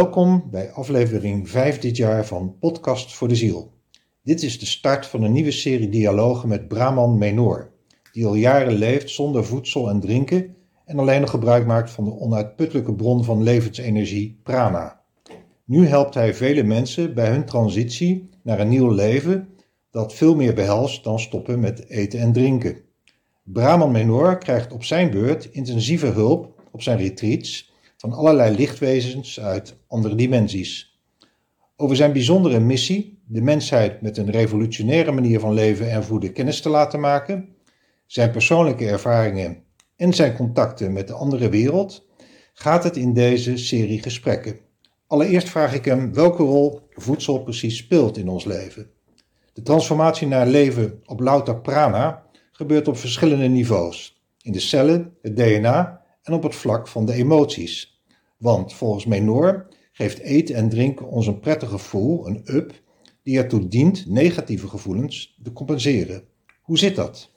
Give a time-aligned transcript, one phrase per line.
[0.00, 3.72] Welkom bij aflevering 5 dit jaar van Podcast voor de Ziel.
[4.22, 7.70] Dit is de start van een nieuwe serie dialogen met Brahman Menor,
[8.12, 12.18] die al jaren leeft zonder voedsel en drinken en alleen nog gebruik maakt van de
[12.18, 15.00] onuitputtelijke bron van levensenergie, prana.
[15.64, 19.48] Nu helpt hij vele mensen bij hun transitie naar een nieuw leven
[19.90, 22.80] dat veel meer behelst dan stoppen met eten en drinken.
[23.42, 27.69] Brahman Menor krijgt op zijn beurt intensieve hulp op zijn retreats
[28.00, 31.00] van allerlei lichtwezens uit andere dimensies.
[31.76, 36.60] Over zijn bijzondere missie, de mensheid met een revolutionaire manier van leven en voeden kennis
[36.60, 37.48] te laten maken,
[38.06, 39.62] zijn persoonlijke ervaringen
[39.96, 42.06] en zijn contacten met de andere wereld,
[42.52, 44.58] gaat het in deze serie gesprekken.
[45.06, 48.90] Allereerst vraag ik hem welke rol voedsel precies speelt in ons leven.
[49.52, 55.36] De transformatie naar leven op louter prana gebeurt op verschillende niveaus: in de cellen, het
[55.36, 58.00] DNA en op het vlak van de emoties.
[58.36, 62.72] Want volgens Menor geeft eten en drinken ons een prettig gevoel, een up,
[63.22, 66.22] die ertoe dient negatieve gevoelens te compenseren.
[66.62, 67.30] Hoe zit dat?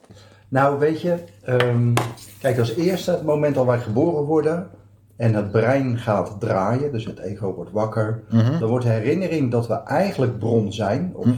[0.48, 1.92] Nou, weet je, ehm,
[2.40, 4.70] kijk, als eerste, het moment dat wij geboren worden
[5.16, 8.58] en het brein gaat draaien, dus het ego wordt wakker, Mhm.
[8.58, 11.28] dan wordt herinnering dat we eigenlijk bron zijn, of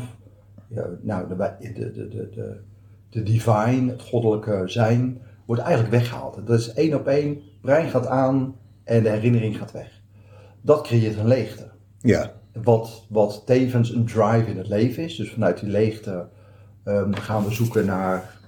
[0.69, 2.61] ja, nou, de, de, de,
[3.11, 6.47] de divine, het goddelijke zijn, wordt eigenlijk weggehaald.
[6.47, 10.01] Dat is één op één, brein gaat aan en de herinnering gaat weg.
[10.61, 11.71] Dat creëert een leegte.
[11.99, 15.17] Ja, Wat, wat tevens een drive in het leven is.
[15.17, 16.29] Dus vanuit die leegte
[16.85, 18.39] ehm, gaan we zoeken naar,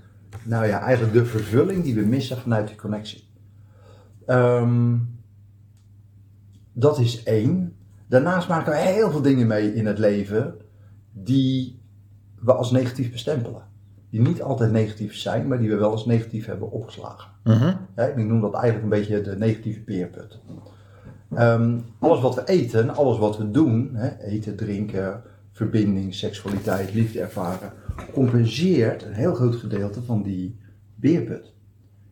[0.45, 3.29] nou ja, eigenlijk de vervulling die we missen vanuit die connectie.
[4.27, 4.97] Ehm,
[6.73, 7.77] dat is één.
[8.09, 10.55] Daarnaast maken we heel veel dingen mee in het leven
[11.13, 11.83] die
[12.41, 13.63] we als negatief bestempelen.
[14.11, 17.30] Die niet altijd negatief zijn, maar die we wel als negatief hebben opgeslagen.
[17.45, 17.74] Mhm.
[17.96, 20.39] Ik noem dat eigenlijk een beetje de negatieve peerput.
[21.35, 27.20] Ehm, alles wat we eten, alles wat we doen, hè, eten, drinken, verbinding, seksualiteit, liefde
[27.20, 27.73] ervaren,
[28.13, 30.58] compenseert een heel groot gedeelte van die
[30.95, 31.52] beerput.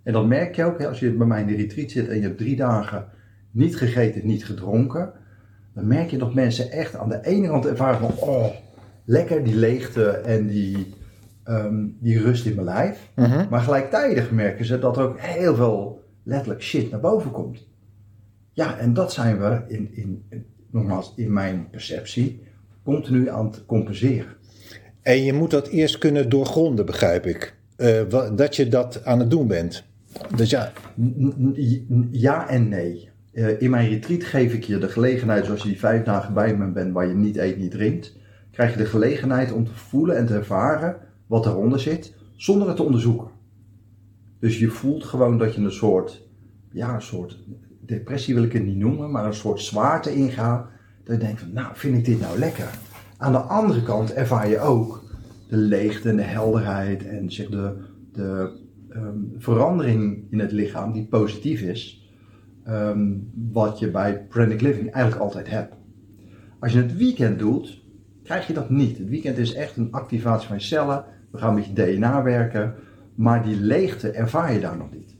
[0.02, 2.16] En dat merk je ook hè, als je bij mij in de retreat zit en
[2.16, 3.08] je hebt drie dagen
[3.50, 5.12] niet gegeten, niet gedronken.
[5.74, 8.46] Dan merk je dat mensen echt aan de ene kant ervaren van, oh,
[9.04, 10.94] lekker die leegte en die,
[11.46, 13.10] ehm, die rust in mijn lijf.
[13.14, 13.46] Mhm.
[13.50, 17.66] Maar gelijktijdig merken ze dat er ook heel veel letterlijk shit naar boven komt.
[18.52, 22.42] Ja, en dat zijn we in, in, in- nogmaals in mijn perceptie
[22.84, 24.32] continu aan het compenseren.
[25.02, 27.54] En je moet dat eerst kunnen doorgronden, begrijp ik.
[27.76, 28.00] Eh,
[28.34, 29.84] dat je dat aan het doen bent.
[30.36, 30.72] Dus ja,
[32.10, 33.08] Ja en nee.
[33.32, 36.56] Eh, in mijn retreat geef ik je de gelegenheid, zoals je die vijf dagen bij
[36.56, 38.16] me bent, waar je niet eet, niet drinkt,
[38.52, 40.96] krijg je de gelegenheid om te voelen en te ervaren
[41.26, 43.28] wat eronder zit, zonder het te onderzoeken.
[44.38, 46.28] Dus je voelt gewoon dat je een soort,
[46.70, 47.38] ja, een soort
[47.80, 50.68] depressie wil ik het niet noemen, maar een soort zwaarte ingaat.
[51.04, 52.78] Dat je denkt van, nou, vind ik dit nou lekker?
[53.16, 55.04] Aan de andere kant ervaar je ook
[55.48, 57.76] de leegte en de helderheid en zeg de,
[58.12, 58.58] de
[58.88, 62.10] ehm, verandering in het lichaam die positief is,
[62.64, 63.14] ehm,
[63.52, 65.74] wat je bij Pranic Living eigenlijk altijd hebt.
[66.58, 67.82] Als je het weekend doet,
[68.22, 68.98] krijg je dat niet.
[68.98, 71.04] Het weekend is echt een activatie van je cellen.
[71.30, 72.74] We gaan met je DNA werken,
[73.14, 75.16] maar die leegte ervaar je daar nog niet.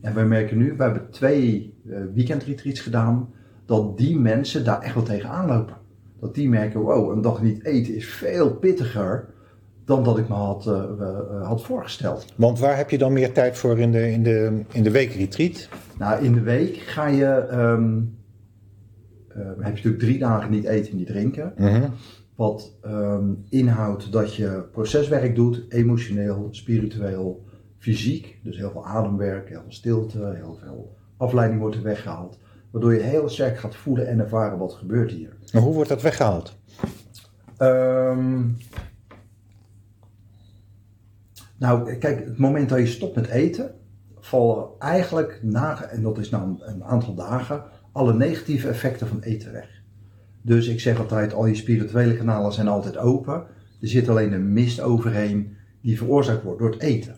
[0.00, 3.28] En wij merken nu, we hebben twee eh, weekendretreats gedaan,
[3.66, 5.76] dat die mensen daar echt wel tegenaan lopen.
[6.20, 9.28] Dat die merken, wow, een dag niet eten is veel pittiger
[9.84, 12.26] dan dat ik me had, eh, eh, had voorgesteld.
[12.36, 15.68] want waar heb je dan meer tijd voor in de, in de, in de weekretreat?
[15.98, 18.00] Nou, in de week ga je, ehm,
[19.28, 21.52] eh, heb je natuurlijk drie dagen niet eten en niet drinken.
[21.56, 21.88] Mhm.
[22.40, 27.44] Wat ehm, inhoudt dat je proceswerk doet, emotioneel, spiritueel,
[27.78, 28.40] fysiek.
[28.42, 32.38] Dus heel veel ademwerk, heel veel stilte, heel veel afleiding wordt er weggehaald.
[32.70, 35.36] Waardoor je heel sterk gaat voelen en ervaren wat gebeurt hier.
[35.52, 36.56] En hoe wordt dat weggehaald?
[37.56, 38.42] Ehm,
[41.58, 43.74] nou, kijk, het moment dat je stopt met eten,
[44.20, 49.20] vallen eigenlijk na, en dat is na een, een aantal dagen, alle negatieve effecten van
[49.20, 49.79] eten weg.
[50.42, 53.34] Dus ik zeg altijd, al je spirituele kanalen zijn altijd open.
[53.80, 57.16] Er zit alleen een mist overheen die veroorzaakt wordt door het eten.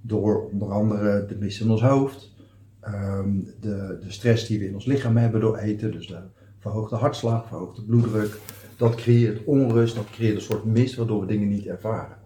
[0.00, 2.34] Door onder andere de mist in ons hoofd,
[2.80, 6.18] ehm, de, de stress die we in ons lichaam hebben door eten, dus de
[6.58, 8.38] verhoogde hartslag, verhoogde bloeddruk.
[8.76, 12.16] Dat creëert onrust, dat creëert een soort mist waardoor we dingen niet ervaren.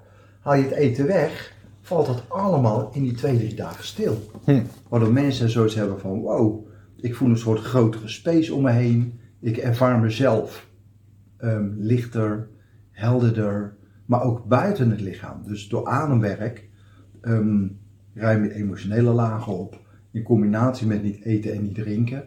[0.40, 4.30] Haal je het eten weg, valt dat allemaal in die twee, drie dagen stil.
[4.44, 4.62] Hm.
[4.88, 6.66] Waardoor mensen zoiets hebben van, wow,
[6.96, 9.19] ik voel een soort grotere space om me heen.
[9.40, 10.68] Ik ervaar mezelf
[11.36, 12.48] ehm, lichter,
[12.90, 13.76] helderder,
[14.06, 15.42] maar ook buiten het lichaam.
[15.44, 16.68] Dus door ademwerk
[17.22, 17.78] um,
[18.14, 22.24] ruim je emotionele lagen op, in combinatie met niet eten en niet drinken.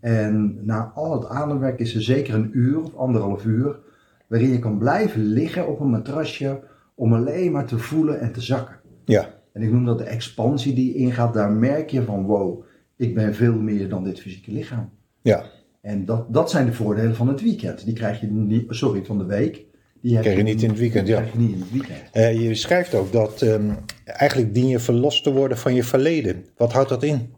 [0.00, 3.78] En na al het ademwerk is er zeker een uur of anderhalf uur
[4.26, 6.62] waarin je kan blijven liggen op een matrasje
[6.94, 8.76] om alleen maar te voelen en te zakken.
[9.04, 11.34] Ja, En ik noem dat de expansie die ingaat.
[11.34, 12.64] Daar merk je van wow,
[12.96, 14.90] ik ben veel meer dan dit fysieke lichaam.
[15.22, 15.44] ja.
[15.86, 17.84] En dat, dat zijn de voordelen van het weekend.
[17.84, 19.64] Die krijg je niet, sorry, van de week.
[20.00, 21.16] Die heb Krijg je niet in het weekend, ja.
[21.16, 22.00] krijg je niet in het weekend.
[22.12, 23.70] Eh, je schrijft ook dat ehm,
[24.04, 26.44] eigenlijk dien je verlost te worden van je verleden.
[26.56, 27.34] Wat houdt dat in?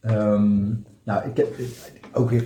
[0.00, 0.68] Ehm,
[1.04, 1.54] nou, ik heb
[2.12, 2.44] ook weer,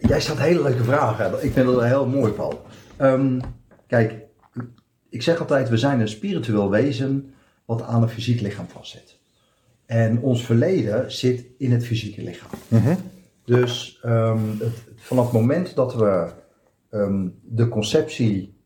[0.00, 1.44] jij stelt hele leuke vragen.
[1.44, 2.62] Ik vind dat heel mooi, Paul.
[2.96, 3.40] Ehm,
[3.86, 4.14] kijk,
[5.08, 7.34] ik zeg altijd, we zijn een spiritueel wezen
[7.64, 9.18] wat aan een fysiek lichaam vastzit.
[9.86, 12.50] En ons verleden zit in het fysieke lichaam.
[13.46, 16.30] Dus ehm, het, vanaf het moment dat we
[16.90, 18.60] ehm, de conceptie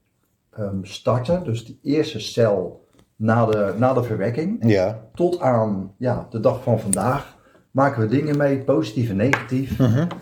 [0.50, 6.26] ehm, starten, dus die eerste cel na de, na de verwekking, Ja, tot aan ja,
[6.30, 7.38] de dag van vandaag
[7.70, 9.76] maken we dingen mee, positief en negatief,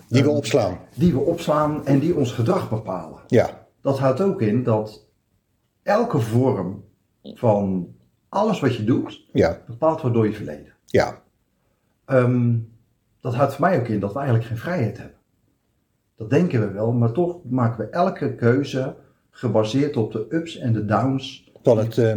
[0.09, 0.79] die we opslaan.
[0.95, 3.21] die we opslaan en die ons gedrag bepalen.
[3.27, 5.07] Ja, Dat houdt ook in dat
[5.83, 6.85] elke vorm
[7.23, 7.89] van
[8.29, 10.73] alles wat je doet, ja, bepaald wordt door je verleden.
[10.87, 11.23] ja.
[13.21, 15.17] Dat houdt voor mij ook in dat we eigenlijk geen vrijheid hebben.
[16.17, 18.95] Dat denken we wel, maar toch maken we elke keuze
[19.31, 21.51] gebaseerd op de ups en de downs.
[21.63, 22.13] Van het, eh,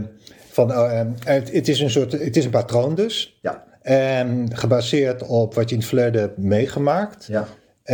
[0.52, 3.40] van, eh, eh, het, het is een soort, het is een patroon dus.
[3.42, 7.26] Ja, En gebaseerd op wat je in het verleden hebt meegemaakt.
[7.26, 7.46] ja.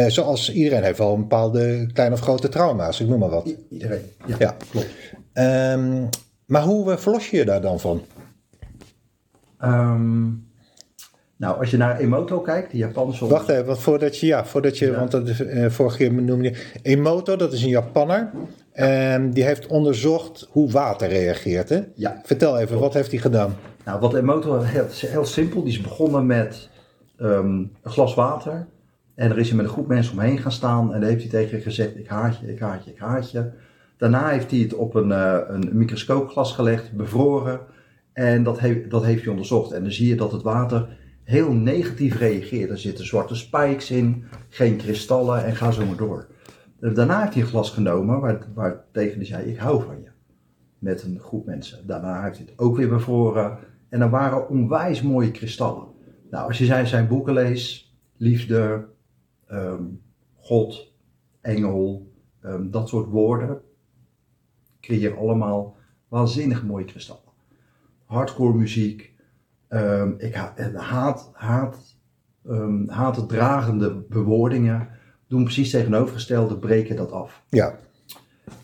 [0.08, 3.48] Zoals iedereen heeft wel een bepaalde kleine of grote trauma's, ik noem maar wat.
[3.48, 4.02] I- iedereen.
[4.26, 4.56] Ja, Ja.
[4.70, 4.88] klopt.
[5.34, 6.06] Ehm,
[6.46, 8.02] maar hoe verlos je je daar dan van?
[9.58, 10.26] Ehm,
[11.38, 13.28] nou, als je naar Emoto kijkt, die Japanse...
[13.28, 14.98] Wacht even, voordat je, ja, voordat je, Ja.
[15.00, 18.32] want dat is, eh, vorige keer noemde je Emoto, dat is een Japanner.
[18.72, 21.70] En die heeft onderzocht hoe water reageert.
[21.70, 21.80] Hè?
[21.96, 22.22] Ja.
[22.24, 23.56] Vertel even, wat heeft hij gedaan?
[23.86, 26.70] Nou, wat Emoto, heel, heel simpel, die is begonnen met
[27.18, 28.68] ehm, een glas water.
[29.16, 31.32] En er is hij met een groep mensen omheen gaan staan en daar heeft hij
[31.32, 33.50] tegen gezegd, ik haat je, ik haat je, ik haat je.
[33.98, 37.60] Daarna heeft hij het op een, eh, een microscoopglas gelegd, bevroren.
[38.14, 39.72] En dat, heeft dat heeft hij onderzocht.
[39.72, 40.88] En dan zie je dat het water
[41.28, 42.70] heel negatief reageert.
[42.70, 46.28] Er zitten zwarte spikes in, geen kristallen en ga zo maar door.
[46.80, 50.02] Eh, Daarna heeft hij een glas genomen waar, waar tegen hij zei, ik hou van
[50.02, 50.10] je.
[50.80, 51.88] Met een groep mensen.
[51.88, 53.58] Daarna heeft hij het ook weer bevroren.
[53.90, 55.88] En er waren onwijs mooie kristallen.
[56.30, 58.88] Nou, als je zijn, zijn boeken leest, liefde,
[59.48, 59.84] ehm,
[60.36, 60.94] God,
[61.42, 63.62] engel, ehm, dat soort woorden,
[64.82, 65.76] creëer allemaal
[66.08, 67.22] waanzinnig mooie kristallen.
[68.06, 69.16] Hardcore muziek,
[69.68, 71.96] ehm, ik ha- en haat, haat,
[72.48, 74.88] ehm, haatdragende bewoordingen
[75.28, 77.42] doen precies tegenovergestelde, breken dat af.
[77.50, 77.74] Ja,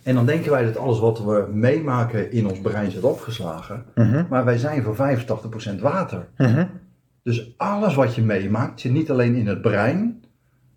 [0.04, 3.86] En dan denken wij dat alles wat we meemaken in ons brein zit opgeslagen,
[4.30, 6.28] maar wij zijn voor 85% water.
[7.24, 10.24] Dus alles wat je meemaakt zit niet alleen in het brein,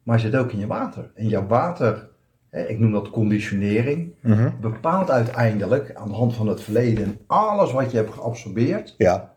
[0.03, 1.11] maar zit ook in je water.
[1.15, 2.09] En je water,
[2.51, 4.15] hè, ik noem dat conditionering,
[4.61, 9.35] bepaalt uiteindelijk aan de hand van het verleden en alles wat je hebt geabsorbeerd, ja,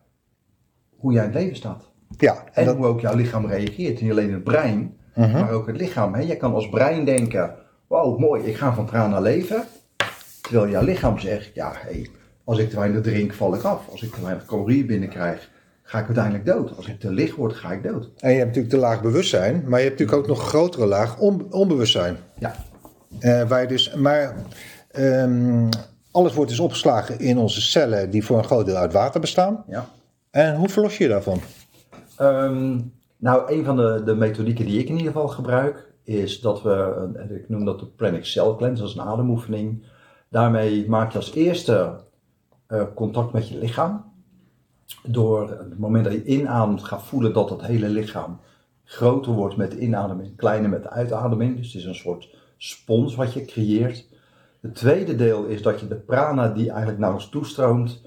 [1.00, 1.84] hoe jij in het leven staat.
[2.18, 2.34] ja.
[2.34, 4.02] En En dat, hoe ook jouw lichaam reageert.
[4.02, 6.14] Niet alleen het brein, maar ook het lichaam.
[6.14, 6.22] Hè?
[6.22, 7.54] Je kan als brein denken,
[7.88, 9.64] wow mooi, ik ga van traan naar leven.
[10.42, 12.10] Terwijl jouw lichaam zegt, ja hey,
[12.44, 13.82] als ik te weinig drink val ik af.
[13.92, 15.50] Als ik te weinig calorieën binnenkrijg,
[15.84, 16.78] ga ik uiteindelijk dood.
[16.78, 18.10] Als ik te licht word, ga ik dood.
[18.18, 20.86] en je hebt natuurlijk te laag bewustzijn, maar je hebt natuurlijk ook nog een grotere
[20.86, 22.18] laag on, onbewustzijn.
[22.40, 22.56] Ja,
[23.20, 24.36] Eh, waar je dus, maar
[24.92, 25.70] ehm,
[26.12, 29.64] alles wordt dus opgeslagen in onze cellen die voor een groot deel uit water bestaan.
[29.68, 29.90] ja.
[30.32, 31.40] En hoe verlos je daarvan?
[32.18, 32.80] Ehm,
[33.18, 37.10] nou, een van de, de methodieken die ik in ieder geval gebruik, is dat we,
[37.30, 39.84] ik noem dat de Pranic Cell Cleanse, dat is een ademoefening.
[40.30, 42.00] Daarmee maak je als eerste
[42.68, 44.08] eh, contact met je lichaam.
[45.04, 48.40] Door het moment dat je inademt, gaat voelen dat het hele lichaam
[48.84, 51.58] groter wordt met de inademing, kleiner met de uitademing.
[51.58, 54.08] Dus het is een soort spons wat je creëert.
[54.62, 58.02] Het tweede deel is dat je de prana die eigenlijk naar ons toestroomt,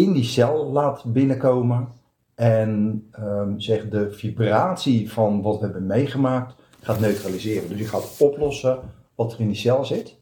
[0.00, 1.88] in die cel laat binnenkomen.
[2.34, 7.68] En ehm, zeg de vibratie van wat we hebben meegemaakt gaat neutraliseren.
[7.68, 8.78] Dus je gaat oplossen
[9.14, 10.18] wat er in die cel zit.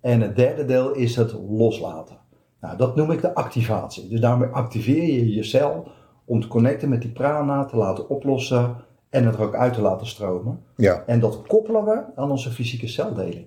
[0.00, 2.16] En het derde deel is het loslaten.
[2.60, 4.08] Nou, dat noem ik de activatie.
[4.08, 5.86] Dus daarmee activeer je je cel
[6.24, 8.76] om te connecten met die prana, te laten oplossen
[9.10, 10.60] en het er ook uit te laten stromen.
[10.76, 13.46] Ja, En dat koppelen we aan onze fysieke celdeling.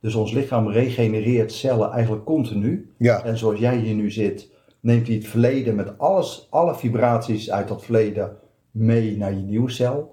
[0.00, 2.92] Dus ons lichaam regenereert cellen eigenlijk continu.
[2.98, 4.51] ja, En zoals jij hier nu zit,
[4.82, 8.36] neemt hij het verleden met alles, alle vibraties uit dat verleden
[8.70, 10.12] mee naar je nieuwe cel.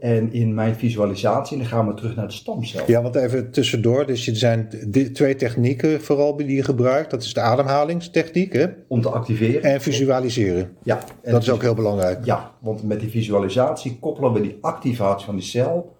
[0.00, 2.84] En in mijn visualisatie, dan gaan we terug naar de stamcel.
[2.86, 4.06] ja, want even tussendoor.
[4.06, 4.68] Dus er zijn
[5.12, 7.10] twee technieken vooral die je gebruikt.
[7.10, 8.66] Dat is de ademhalingstechniek hè?
[8.88, 9.62] Om te activeren.
[9.62, 10.76] en visualiseren.
[10.82, 12.24] ja, en Dat is ook heel belangrijk.
[12.24, 15.96] Ja, want met die visualisatie koppelen we die activatie van die cel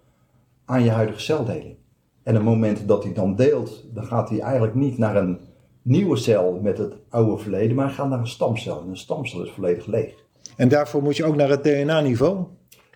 [0.64, 1.76] aan je huidige celdeling.
[2.22, 5.38] En op het moment dat hij dan deelt, dan gaat hij eigenlijk niet naar een
[5.88, 8.80] nieuwe cel met het oude verleden, maar gaat naar een stamcel.
[8.80, 10.14] En een stamcel is volledig leeg.
[10.56, 12.44] En daarvoor moet je ook naar het DNA-niveau?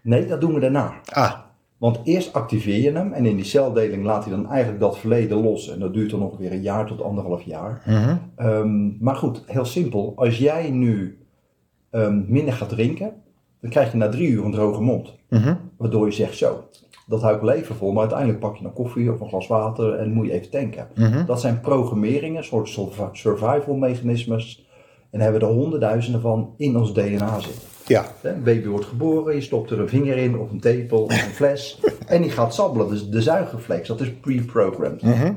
[0.03, 0.93] Nee, dat doen we daarna.
[1.05, 1.33] Ah,
[1.79, 5.43] Want eerst activeer je hem en in die celdeling laat hij dan eigenlijk dat verleden
[5.43, 5.71] los.
[5.71, 7.83] En dat duurt dan ongeveer een jaar tot anderhalf jaar.
[7.87, 8.17] mhm.
[8.37, 10.13] Ehm, maar goed, heel simpel.
[10.17, 11.19] Als jij nu
[11.91, 13.13] ehm, minder gaat drinken,
[13.61, 15.15] dan krijg je na drie uur een droge mond.
[15.29, 15.55] Mhm.
[15.77, 16.65] Waardoor je zegt zo,
[17.07, 17.91] dat hou ik leven vol.
[17.93, 20.89] Maar uiteindelijk pak je een koffie of een glas water en moet je even tanken.
[20.95, 21.25] Mhm.
[21.27, 24.67] Dat zijn programmeringen, soort survi- survival mechanismes.
[25.11, 27.63] En hebben we er honderdduizenden van in ons DNA zitten.
[27.87, 28.05] ja.
[28.23, 31.33] Een baby wordt geboren, je stopt er een vinger in of een tepel of een
[31.35, 31.81] fles.
[32.07, 32.89] en die gaat sabbelen.
[32.89, 35.03] Dus de zuigreflex, dat is pre-programmed.
[35.03, 35.33] Mhm.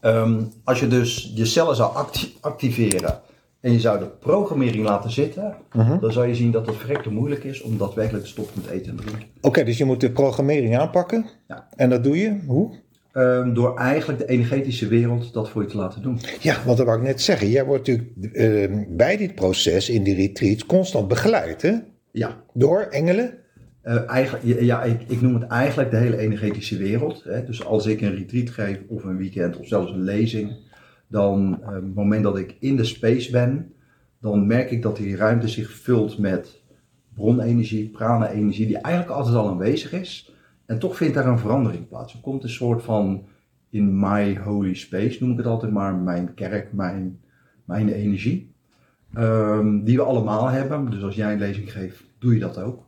[0.00, 3.20] Ehm, als je dus je cellen zou acti- activeren
[3.66, 5.98] en je zou de programmering laten zitten, Mhm.
[6.00, 8.90] dan zou je zien dat het verrekte moeilijk is om daadwerkelijk te stoppen met eten
[8.90, 9.28] en drinken.
[9.40, 11.26] Oké, dus je moet de programmering aanpakken.
[11.48, 11.68] Ja.
[11.76, 12.36] En dat doe je?
[12.46, 12.74] Hoe?
[13.12, 16.20] Ehm, door eigenlijk de energetische wereld dat voor je te laten doen.
[16.40, 17.48] Ja, want dat wou ik net zeggen.
[17.48, 21.72] Jij wordt natuurlijk eh, bij dit proces in die retreat constant begeleid, hè?
[22.10, 23.34] Ja, Door engelen.
[23.82, 27.22] Eh, eigenlijk, ja, ik, ik noem het eigenlijk de hele energetische wereld.
[27.24, 27.44] Hè.
[27.44, 30.52] Dus als ik een retreat geef of een weekend of zelfs een lezing,
[31.08, 33.72] dan eh, op het moment dat ik in de space ben,
[34.20, 36.62] dan merk ik dat die ruimte zich vult met
[37.14, 40.34] bronenergie, prana-energie, die eigenlijk altijd al aanwezig is.
[40.66, 42.12] En toch vindt daar een verandering plaats.
[42.12, 43.26] Er komt een soort van
[43.70, 47.20] in my holy space, noem ik het altijd maar, mijn kerk, mijn,
[47.64, 48.54] mijn energie.
[49.12, 50.90] Ehm, die we allemaal hebben.
[50.90, 52.84] Dus als jij een lezing geeft, doe je dat ook.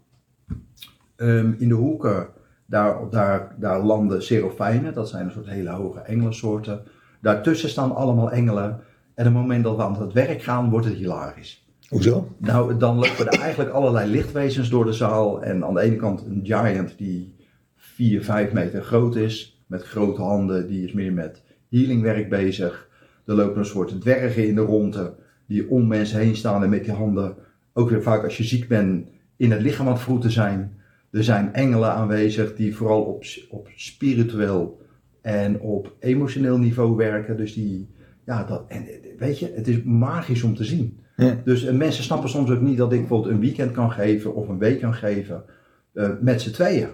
[1.16, 2.28] Ehm, in de hoeken,
[2.66, 4.94] daar, daar, daar landen serofijnen.
[4.94, 6.82] Dat zijn een soort hele hoge engelensoorten.
[7.20, 8.70] Daartussen staan allemaal engelen.
[9.14, 11.66] En op het moment dat we aan het werk gaan, wordt het hilarisch.
[11.88, 12.28] Hoezo?
[12.38, 15.42] Nou, dan lopen er eigenlijk allerlei lichtwezens door de zaal.
[15.42, 17.34] En aan de ene kant een giant die
[17.76, 19.62] 4, 5 meter groot is.
[19.66, 22.88] Met grote handen, die is meer met healingwerk bezig.
[23.26, 25.14] Er lopen een soort dwergen in de ronde
[25.46, 27.36] die om mensen heen staan en met die handen
[27.72, 30.80] ook weer vaak als je ziek bent in het lichaam aan het vroeten zijn.
[31.10, 34.80] Er zijn engelen aanwezig die vooral op, op spiritueel
[35.28, 37.36] en op emotioneel niveau werken.
[37.36, 37.88] Dus die,
[38.24, 38.86] ja, dat, en
[39.18, 40.98] weet je, het is magisch om te zien.
[41.16, 41.40] Ja.
[41.44, 44.48] Dus eh, mensen snappen soms ook niet dat ik bijvoorbeeld een weekend kan geven of
[44.48, 45.44] een week kan geven
[45.92, 46.88] eh, met z'n tweeën.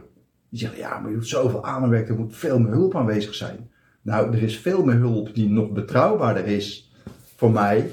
[0.51, 3.71] Die zeggen, ja, maar je doet zoveel aanwerk, er moet veel meer hulp aanwezig zijn.
[4.03, 6.93] Nou, er is veel meer hulp die nog betrouwbaarder is
[7.37, 7.91] voor mij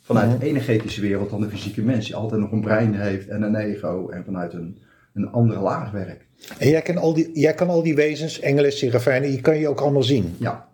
[0.00, 2.06] vanuit de energetische wereld dan de fysieke mens.
[2.06, 4.78] Die altijd nog een brein heeft en een ego en vanuit een,
[5.16, 6.24] een andere laag werkt.
[6.58, 9.68] En jij kan al die, jij kan al die wezens, engelen, serafijnen, die kan je
[9.68, 10.36] ook allemaal zien.
[10.38, 10.68] Ja,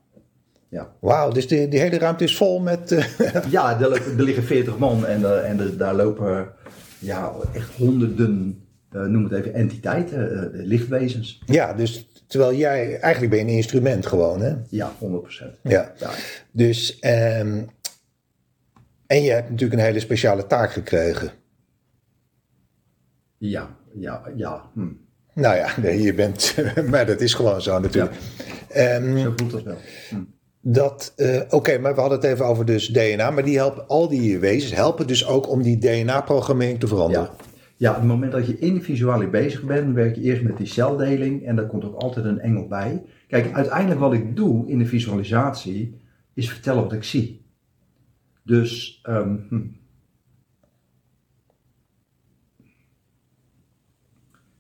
[1.00, 2.92] Wauw, dus die, die hele ruimte is vol met...
[2.92, 3.04] eh,
[3.50, 6.52] ja er, er liggen 40 man en, eh, en er- daar lopen
[6.99, 11.42] ja, echt honderden, eh, noem het even, entiteiten, lichtwezens.
[11.46, 12.99] ja, dus terwijl jij...
[13.00, 14.54] Eigenlijk ben je een instrument gewoon, hè?
[14.68, 15.04] Ja, 100%.
[15.62, 15.92] Ja.
[15.99, 16.11] Ja.
[16.50, 16.99] Dus...
[16.99, 17.62] ehm,
[19.06, 21.30] en je hebt natuurlijk een hele speciale taak gekregen.
[23.38, 24.62] Ja, ja, ja.
[24.75, 24.88] Hm.
[25.34, 26.56] Nou ja, nee, je bent...
[26.90, 28.16] maar dat is gewoon zo natuurlijk.
[28.68, 29.76] Ehm, Zo voelt dat wel.
[30.08, 30.16] Hm.
[30.64, 34.08] Dat, eh, oké, maar we hadden het even over dus DNA, maar die helpen, al
[34.08, 37.28] die wezens helpen dus ook om die DNA-programmering te veranderen.
[37.38, 37.44] Ja.
[37.76, 41.46] ja, op het moment dat je individueel bezig bent, werk je eerst met die celdeling
[41.46, 43.02] en daar komt ook altijd een engel bij.
[43.28, 46.00] Kijk, uiteindelijk wat ik doe in de visualisatie
[46.34, 47.44] is vertellen wat ik zie.
[48.42, 49.37] Dus, ehm,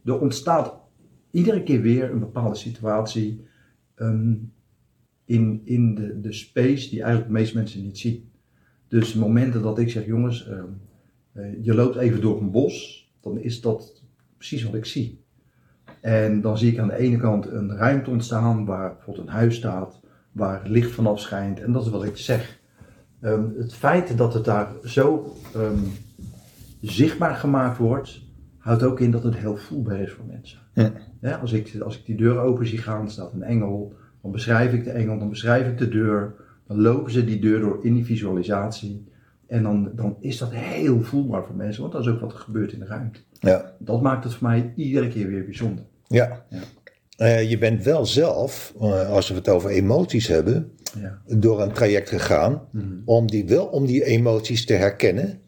[0.04, 0.74] er ontstaat
[1.30, 3.46] iedere keer weer een bepaalde situatie
[3.94, 4.34] ehm,
[5.24, 8.30] in, in de, de space die eigenlijk de meeste mensen niet zien.
[8.88, 10.64] Dus momenten dat ik zeg, jongens, ehm,
[11.32, 14.02] eh, je loopt even door een bos, dan is dat
[14.36, 15.20] precies wat ik zie.
[16.00, 19.56] En dan zie ik aan de ene kant een ruimte ontstaan waar bijvoorbeeld een huis
[19.56, 20.00] staat,
[20.32, 21.60] waar licht vanaf schijnt.
[21.60, 22.60] En dat is wat ik zeg.
[23.20, 25.36] Ehm, het feit dat het daar zo
[26.80, 28.22] zichtbaar gemaakt wordt,
[28.62, 30.58] houdt ook in dat het heel voelbaar is voor mensen.
[30.74, 30.92] Ja.
[31.20, 34.72] Ja, als, ik, als ik die deur open zie gaan, staat een engel, dan beschrijf
[34.72, 36.34] ik de engel, dan beschrijf ik de deur,
[36.66, 39.04] dan lopen ze die deur door in die visualisatie.
[39.46, 42.38] En dan, dan is dat heel voelbaar voor mensen, want dat is ook wat er
[42.38, 43.20] gebeurt in de ruimte.
[43.40, 43.72] Ja.
[43.78, 45.84] Dat maakt het voor mij iedere keer weer bijzonder.
[46.06, 46.44] ja.
[46.48, 46.60] Ja.
[47.16, 51.18] Eh, je bent wel zelf, eh, als we het over emoties hebben, Ja.
[51.38, 52.86] door een traject gegaan Mhm.
[53.04, 55.38] om die, wel om die emoties te herkennen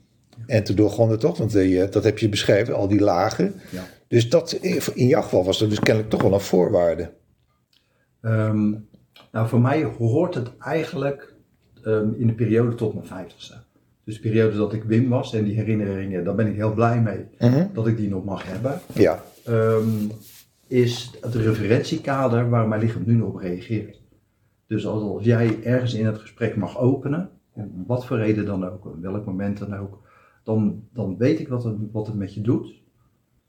[0.46, 3.54] en te doorgronden toch, want eh, dat heb je beschreven, al die lagen.
[3.70, 3.82] Ja.
[4.08, 4.52] Dus dat,
[4.94, 7.12] in jouw geval was dat dus kennelijk toch wel een voorwaarde.
[8.20, 8.70] Ehm,
[9.32, 11.34] nou, voor mij hoort het eigenlijk
[11.84, 13.54] ehm, in de periode tot mijn vijftigste.
[14.04, 17.00] Dus de periode dat ik Wim was en die herinneringen, daar ben ik heel blij
[17.00, 17.66] mee Mhm.
[17.72, 18.80] dat ik die nog mag hebben.
[18.94, 19.88] Ja, Ehm,
[20.66, 24.00] is het referentiekader waar mijn lichaam nu op reageert.
[24.66, 28.64] Dus als, als jij ergens in het gesprek mag openen, om wat voor reden dan
[28.68, 29.98] ook, op welk moment dan ook,
[30.44, 32.82] dan, dan weet ik wat het, wat het met je doet.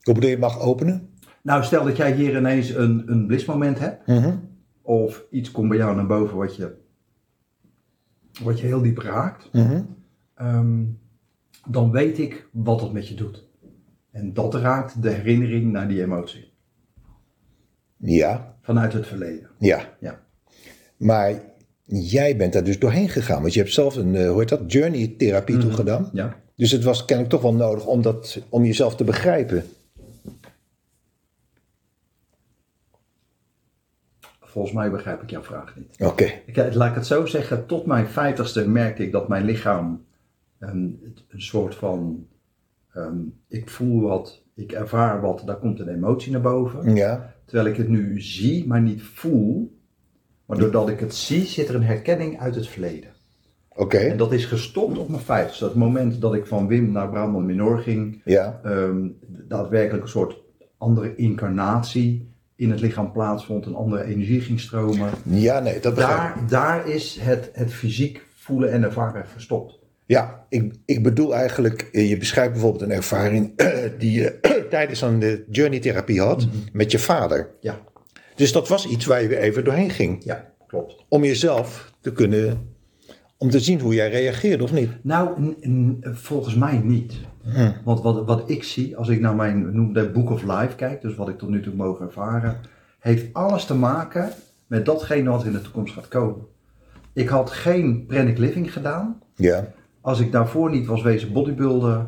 [0.02, 1.10] Hoe bedoel je mag openen?
[1.42, 4.36] Nou, stel dat jij hier ineens een, een blismoment hebt, Mhm.
[4.82, 6.76] of iets komt bij jou naar boven wat je,
[8.44, 9.82] wat je heel diep raakt, Mhm.
[10.36, 10.84] ehm,
[11.68, 13.48] dan weet ik wat het met je doet.
[14.12, 16.54] En dat raakt de herinnering naar die emotie
[17.98, 19.50] Ja, vanuit het verleden.
[19.60, 19.96] ja.
[20.00, 20.24] Ja.
[20.98, 21.42] Maar
[21.86, 23.42] jij bent daar dus doorheen gegaan.
[23.42, 25.64] Want je hebt zelf een, eh, hoe heet dat, journey therapie Mhm.
[25.66, 26.10] toegedaan.
[26.14, 26.44] Ja.
[26.56, 29.64] Dus het was kennelijk toch wel nodig om, dat, om jezelf te begrijpen.
[34.40, 35.96] Volgens mij begrijp ik jouw vraag niet.
[36.00, 36.32] Oké.
[36.46, 40.06] Ik, eh, laat ik het zo zeggen, tot mijn vijftigste merkte ik dat mijn lichaam
[40.60, 42.28] een, een soort van,
[42.94, 46.96] ehm, ik voel wat, ik ervaar wat, daar komt een emotie naar boven.
[46.96, 47.36] Ja.
[47.46, 49.80] Terwijl ik het nu zie, maar niet voel.
[50.46, 53.15] Maar doordat ik het zie, zit er een herkenning uit het verleden.
[53.76, 53.98] Oké.
[53.98, 55.66] En dat is gestopt op mijn vijftigste.
[55.66, 58.60] Het moment dat ik van Wim naar Brahman Minor ging, Ja.
[58.64, 60.38] ehm, daadwerkelijk een soort
[60.78, 65.10] andere incarnatie in het lichaam plaatsvond, een andere energie ging stromen.
[65.24, 66.20] Ja, nee, dat begrijp.
[66.36, 69.80] Daar, daar is het, het fysiek voelen en ervaren gestopt.
[70.06, 73.54] Ja, ik, ik bedoel eigenlijk, eh, je beschrijft bijvoorbeeld een ervaring
[74.00, 74.40] die je
[74.70, 77.50] tijdens een eh, journey therapie had met je vader.
[77.60, 77.80] Ja,
[78.36, 80.24] Dus dat was iets waar je weer even doorheen ging.
[80.24, 81.06] ja klopt.
[81.10, 82.75] Om jezelf te kunnen,
[83.46, 84.90] om te zien hoe jij reageerde of niet.
[85.02, 85.56] Nou,
[86.02, 87.14] volgens mij niet.
[87.84, 91.02] Want wat, wat ik zie, als ik naar mijn noem dat Book of Life kijk,
[91.02, 92.58] dus wat ik tot nu toe mogen ervaren,
[93.00, 94.30] heeft alles te maken
[94.68, 96.46] met datgene wat in de toekomst gaat komen.
[97.14, 99.22] Ik had geen pranic living gedaan.
[99.36, 99.68] Ja.
[100.02, 102.08] Als ik daarvoor niet was wezen bodybuilder,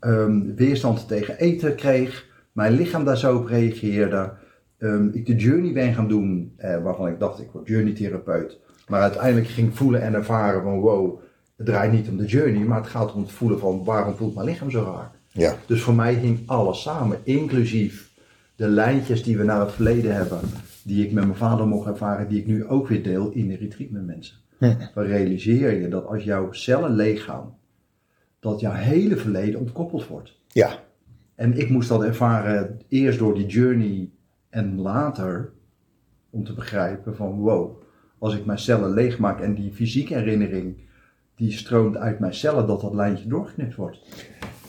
[0.00, 4.32] ehm, weerstand tegen eten kreeg, mijn lichaam daar zo op reageerde,
[4.78, 8.58] ehm, ik de journey ben gaan doen, eh, waarvan ik dacht ik word journey therapeut,
[8.86, 11.20] maar uiteindelijk ging voelen en ervaren van wow,
[11.56, 14.34] het draait niet om de journey, maar het gaat om het voelen van waarom voelt
[14.34, 15.10] mijn lichaam zo raar.
[15.32, 15.54] Ja.
[15.66, 18.10] Dus voor mij hing alles samen, inclusief
[18.56, 20.40] de lijntjes die we naar het verleden hebben,
[20.82, 23.56] die ik met mijn vader mocht ervaren, die ik nu ook weer deel in de
[23.56, 24.36] retreat met mensen.
[24.94, 27.58] Dan realiseer je dat als jouw cellen leeggaan,
[28.40, 30.38] dat jouw hele verleden ontkoppeld wordt.
[30.48, 30.84] Ja.
[31.34, 34.10] En ik moest dat ervaren eerst door die journey
[34.48, 35.52] en later
[36.30, 37.82] om te begrijpen van wow,
[38.18, 40.76] als ik mijn cellen leegmaak en die fysieke herinnering
[41.36, 43.98] die stroomt uit mijn cellen, dat dat lijntje doorgeknipt wordt.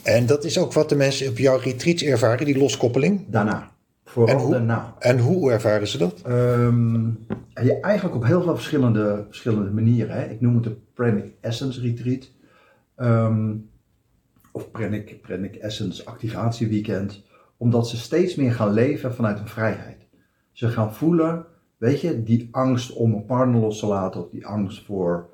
[0.04, 3.26] En dat is ook wat de mensen op jouw retreats ervaren, die loskoppeling.
[3.28, 3.72] Daarna.
[4.04, 4.52] Vooral En hoe?
[4.52, 4.96] daarna.
[5.00, 6.22] En hoe ervaren ze dat?
[7.64, 10.16] Ja, eigenlijk op heel veel verschillende, verschillende manieren.
[10.16, 10.26] Hè.
[10.26, 12.32] Ik noem het de Pranic Essence Retreat.
[12.96, 13.54] Ehm,
[14.52, 17.24] of Pranic, Pranic Essence Activatieweekend.
[17.58, 19.98] Omdat ze steeds meer gaan leven vanuit een vrijheid.
[20.52, 21.46] Ze gaan voelen,
[21.78, 24.22] weet je, die angst om een partner los te laten.
[24.24, 25.30] Of die angst voor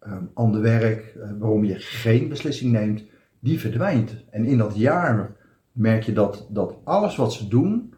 [0.00, 1.16] ehm ander werk.
[1.22, 3.02] eh, waarom je geen beslissing neemt.
[3.40, 4.14] Die verdwijnt.
[4.30, 5.36] En in dat jaar
[5.72, 7.94] merk je dat, dat alles wat ze doen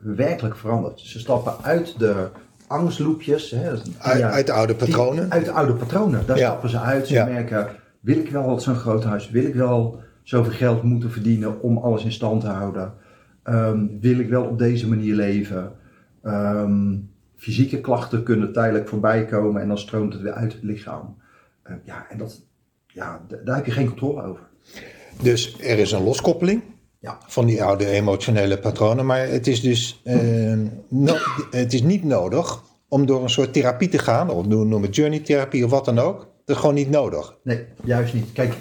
[0.00, 1.00] werkelijk verandert.
[1.00, 2.28] Ze stappen uit de
[2.66, 3.50] angstloepjes.
[3.50, 5.30] Hè, Uit, de oude die- patronen?
[5.30, 6.26] uit de oude patronen.
[6.26, 6.46] Daar Ja.
[6.46, 7.06] stappen ze uit.
[7.06, 7.24] Ze Ja.
[7.24, 7.68] merken,
[8.00, 9.30] wil ik wel zo'n groot huis?
[9.30, 12.92] Wil ik wel zoveel geld moeten verdienen om alles in stand te houden?
[13.42, 15.72] Ehm, wil ik wel op deze manier leven?
[16.22, 16.96] Ehm,
[17.36, 21.16] fysieke klachten kunnen tijdelijk voorbij komen en dan stroomt het weer uit het lichaam.
[21.62, 22.42] Eh, ja, en dat,
[22.86, 24.42] ja, daar heb je geen controle over.
[25.22, 26.62] Dus er is een loskoppeling
[26.98, 27.18] Ja.
[27.26, 29.06] van die oude emotionele patronen.
[29.06, 31.16] Maar het is dus eh, no-
[31.50, 34.30] het is niet nodig om door een soort therapie te gaan.
[34.30, 36.18] Of noem het journey therapie of wat dan ook.
[36.44, 37.36] Dat is gewoon niet nodig.
[37.42, 38.32] Nee, juist niet.
[38.32, 38.54] Kijk,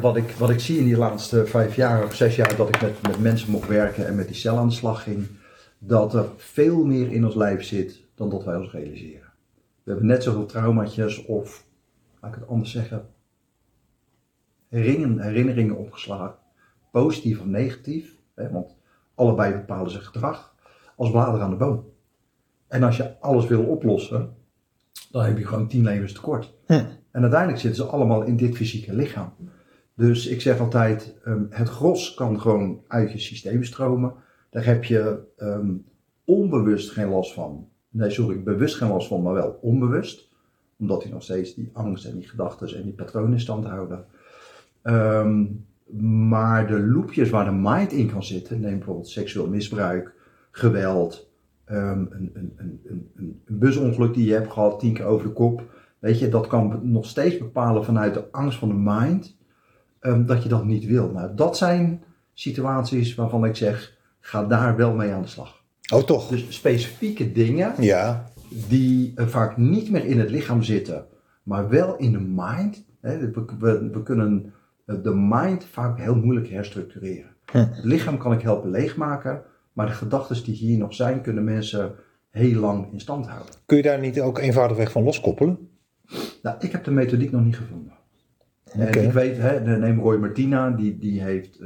[0.00, 2.80] wat, ik, wat ik zie in die laatste vijf jaar of zes jaar dat ik
[2.82, 5.26] met, met mensen mocht werken en met die cel aan de slag ging,
[5.78, 9.32] dat er veel meer in ons lijf zit dan dat wij ons realiseren.
[9.82, 11.66] We hebben net zoveel traumaatjes of,
[12.20, 13.08] laat ik het anders zeggen,
[14.68, 16.34] herinneringen, herinneringen opgeslagen,
[16.90, 18.76] positief of negatief, hè, want
[19.14, 20.54] allebei bepalen zijn gedrag,
[20.96, 21.84] als bladeren aan de boom.
[22.68, 24.36] En als je alles wil oplossen,
[25.10, 26.54] dan heb je gewoon tien levens tekort.
[26.66, 26.72] Hm.
[27.10, 29.32] En uiteindelijk zitten ze allemaal in dit fysieke lichaam.
[29.94, 34.14] Dus ik zeg altijd, ehm, het gros kan gewoon uit je systeem stromen.
[34.50, 35.74] Daar heb je ehm,
[36.24, 37.68] onbewust geen last van.
[37.88, 40.28] Nee, sorry, bewust geen last van, maar wel onbewust.
[40.78, 44.04] Omdat hij nog steeds die angst en die gedachten en die patronen in stand houden.
[44.82, 45.44] Ehm,
[46.28, 50.12] maar de loopjes waar de mind in kan zitten, neem bijvoorbeeld seksueel misbruik,
[50.50, 51.30] geweld,
[51.64, 55.62] ehm, een, een, een, een, busongeluk die je hebt gehad, tien keer over de kop.
[55.98, 59.36] Weet je, dat kan nog steeds bepalen vanuit de angst van de mind
[60.26, 61.10] dat je dat niet wil.
[61.10, 62.02] Nou, dat zijn
[62.34, 63.97] situaties waarvan ik zeg,
[64.28, 65.62] ga daar wel mee aan de slag.
[65.92, 66.28] Oh, toch?
[66.28, 68.30] Dus specifieke dingen Ja,
[68.68, 71.06] die eh, vaak niet meer in het lichaam zitten,
[71.42, 72.84] maar wel in de mind.
[73.00, 74.54] Hè, we, we, we kunnen
[74.86, 77.36] eh, de mind vaak heel moeilijk herstructureren.
[77.50, 77.58] Hm.
[77.58, 81.94] Het lichaam kan ik helpen leegmaken, maar de gedachten die hier nog zijn, kunnen mensen
[82.30, 83.54] heel lang in stand houden.
[83.66, 85.68] kun je daar niet ook eenvoudigweg van loskoppelen?
[86.42, 87.92] Nou, ik heb de methodiek nog niet gevonden.
[88.64, 91.58] En ik weet, hè, neem Roy Martina, die, die heeft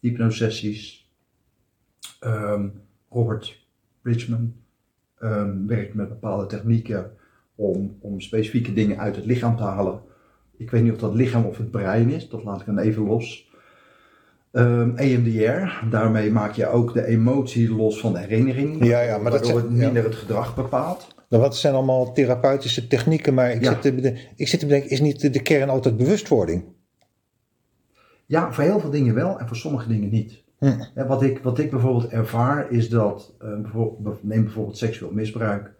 [0.00, 1.05] hypnosessies.
[2.20, 2.66] Ehm,
[3.10, 3.66] Robert
[4.02, 4.52] Bridgman
[5.18, 7.10] ehm, werkt met bepaalde technieken
[7.54, 10.00] om, om specifieke dingen uit het lichaam te halen.
[10.56, 13.02] Ik weet niet of dat lichaam of het brein is, dat laat ik dan even
[13.02, 13.50] los.
[14.52, 18.84] Ehm EMDR, daarmee maak je ook de emotie los van de herinnering.
[18.84, 20.08] Ja, ja, maar dat zijn- het minder ja.
[20.08, 21.14] het gedrag bepaalt.
[21.28, 23.72] Nou, wat zijn allemaal therapeutische technieken, maar ik, Ja.
[23.72, 26.64] zit te ik zit te bedenken, is niet de kern altijd bewustwording?
[28.26, 30.42] Ja, voor heel veel dingen wel en voor sommige dingen niet.
[30.58, 31.06] Hm.
[31.06, 35.72] Wat, ik, wat ik bijvoorbeeld ervaar is dat, eh, bijvoorbeeld, neem bijvoorbeeld seksueel misbruik,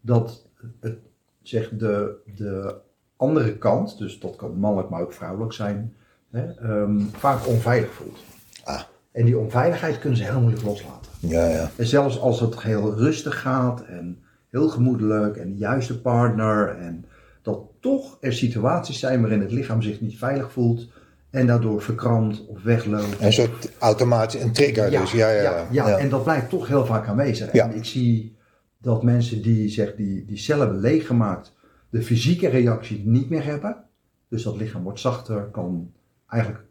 [0.00, 0.46] dat
[0.80, 0.98] het,
[1.42, 2.74] zeg, de, de
[3.16, 5.94] andere kant, dus dat kan mannelijk maar ook vrouwelijk zijn,
[6.30, 8.18] hè, ehm, vaak onveilig voelt.
[8.64, 8.82] Ah.
[9.12, 11.10] En die onveiligheid kunnen ze heel moeilijk loslaten.
[11.18, 11.70] Ja, ja.
[11.76, 14.18] En zelfs als het heel rustig gaat en
[14.50, 17.04] heel gemoedelijk en de juiste partner en
[17.42, 20.88] dat toch er situaties zijn waarin het lichaam zich niet veilig voelt
[21.32, 23.20] en daardoor verkrampt of wegloopt.
[23.20, 25.12] Een soort automatisch, een trigger dus.
[25.12, 25.66] Ja, ja, ja.
[25.70, 27.52] ja, en dat blijkt toch heel vaak aanwezig.
[27.52, 27.64] Ja.
[27.64, 28.36] En ik zie
[28.78, 31.52] dat mensen die, zeg, die, die cellen hebben leeggemaakt,
[31.90, 33.84] de fysieke reactie niet meer hebben.
[34.28, 35.92] Dus dat lichaam wordt zachter, kan
[36.26, 36.64] eigenlijk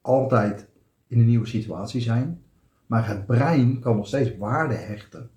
[0.00, 0.66] altijd
[1.06, 2.42] in een nieuwe situatie zijn.
[2.86, 5.30] Maar het brein kan nog steeds waarde hechten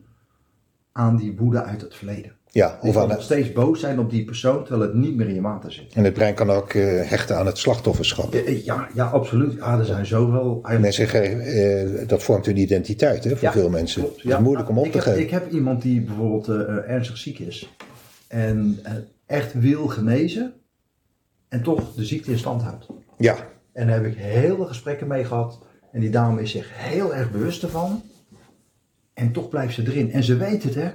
[0.91, 2.35] aan die woede uit het verleden.
[2.53, 5.33] Ja Je kan nog steeds boos zijn op die persoon terwijl het niet meer in
[5.33, 5.93] je water zit.
[5.93, 8.33] en het brein kan ook eh, hechten aan het slachtofferschap.
[8.63, 9.53] Ja, ja absoluut.
[9.53, 10.59] Ja, er zijn zoveel.
[10.63, 11.39] eigenlijk- Mensen geven,
[12.01, 14.01] eh, dat vormt hun identiteit hè, voor Ja, veel mensen.
[14.01, 15.21] Klopt, Het is moeilijk om op te heb, geven.
[15.21, 17.69] Ik heb iemand die bijvoorbeeld eh, ernstig ziek is
[18.27, 18.79] en
[19.25, 20.53] echt wil genezen
[21.49, 22.85] en toch de ziekte in stand houdt.
[23.17, 23.35] Ja,
[23.73, 25.59] En daar heb ik heel veel gesprekken mee gehad
[25.91, 28.01] en die dame is zich heel erg bewust ervan
[29.13, 30.11] en toch blijft ze erin.
[30.11, 30.89] En ze weet het hè.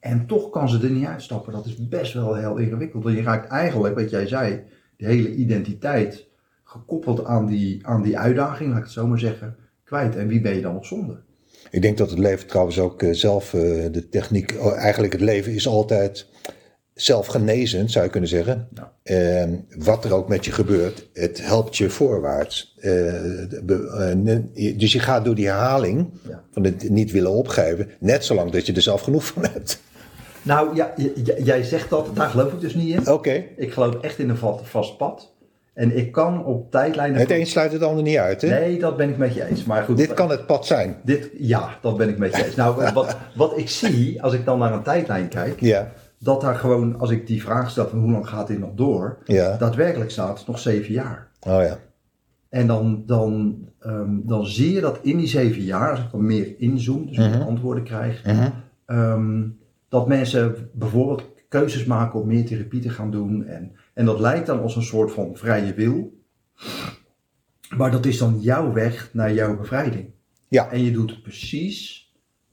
[0.00, 1.52] En toch kan ze er niet uitstappen.
[1.52, 3.04] Dat is best wel heel ingewikkeld.
[3.04, 4.62] Want je raakt eigenlijk, wat jij zei,
[4.96, 6.26] de hele identiteit
[6.64, 10.16] gekoppeld aan die, aan die uitdaging, laat ik het zo maar zeggen, kwijt.
[10.16, 11.24] En wie ben je dan nog zonder?
[11.70, 13.60] ik denk dat het leven trouwens ook eh, zelf eh,
[13.92, 16.26] de techniek, oh, eigenlijk het leven is altijd
[17.00, 18.68] zelfgenezend, zou je kunnen zeggen.
[18.74, 18.92] Ja.
[19.02, 22.74] Eh, wat er ook met je gebeurt, het helpt je voorwaarts.
[22.80, 22.90] Eh,
[23.62, 24.14] be-
[24.54, 26.42] eh, dus je gaat door die herhaling Ja.
[26.52, 29.80] van het niet willen opgeven, net zolang dat je er zelf genoeg van hebt.
[30.42, 30.92] Nou, ja,
[31.38, 33.08] jij zegt dat, daar geloof ik dus niet in.
[33.12, 35.34] Oké, Ik geloof echt in een va- vast pad.
[35.74, 37.20] En ik kan op tijdlijnen...
[37.20, 38.42] het een sluit het ander niet uit.
[38.42, 38.48] Hè?
[38.48, 39.64] Nee, dat ben ik met je eens.
[39.64, 40.96] Maar goed, Dit kan het pad zijn.
[41.04, 42.54] dit, ja, dat ben ik met je eens.
[42.54, 45.92] Nou, wat, wat ik zie, als ik dan naar een tijdlijn kijk, Ja,
[46.26, 49.18] dat daar gewoon, als ik die vraag stel van hoe lang gaat dit nog door,
[49.24, 49.56] ja.
[49.56, 51.28] daadwerkelijk staat nog zeven jaar.
[51.40, 51.78] Oh ja.
[52.48, 56.26] En dan, dan, ehm, dan zie je dat in die zeven jaar, als ik dan
[56.26, 58.50] meer inzoom, dus meer antwoorden krijg, Mhm.
[58.86, 59.42] ehm,
[59.88, 63.44] dat mensen bijvoorbeeld keuzes maken om meer therapie te gaan doen.
[63.44, 66.20] En, en dat lijkt dan als een soort van vrije wil.
[67.76, 70.10] Maar dat is dan jouw weg naar jouw bevrijding.
[70.48, 70.70] Ja.
[70.70, 72.05] En je doet precies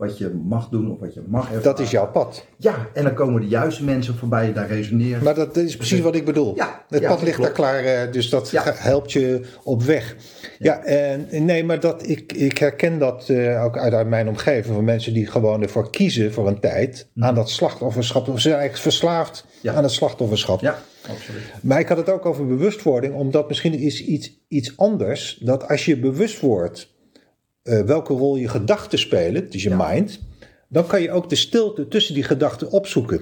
[0.08, 1.64] wat je mag doen of wat je mag ervaren.
[1.64, 2.46] Dat is jouw pad.
[2.58, 5.24] Ja, en dan komen de juiste mensen voorbij, daar resoneren.
[5.24, 6.56] Maar dat is precies wat ik bedoel.
[6.56, 7.56] Ja, het ja, pad ligt klopt.
[7.56, 8.64] daar klaar, eh, dus dat Ja.
[8.66, 10.16] helpt je op weg.
[10.60, 14.76] Ja, en nee, maar dat, ik, ik herken dat eh, ook uit, uit mijn omgeving
[14.76, 18.28] van mensen die gewoon ervoor kiezen voor een tijd aan dat slachtofferschap.
[18.28, 19.76] Of ze zijn eigenlijk verslaafd Mhm.
[19.76, 20.62] Aan het slachtofferschap.
[20.62, 20.78] Ja,
[21.10, 21.42] absoluut.
[21.62, 25.86] Maar ik had het ook over bewustwording, omdat misschien is iets, iets anders dat als
[25.86, 26.93] je bewust wordt
[27.64, 29.88] eh, welke rol je gedachten spelen, dus je Ja.
[29.90, 30.20] mind,
[30.68, 33.22] dan kan je ook de stilte tussen die gedachten opzoeken.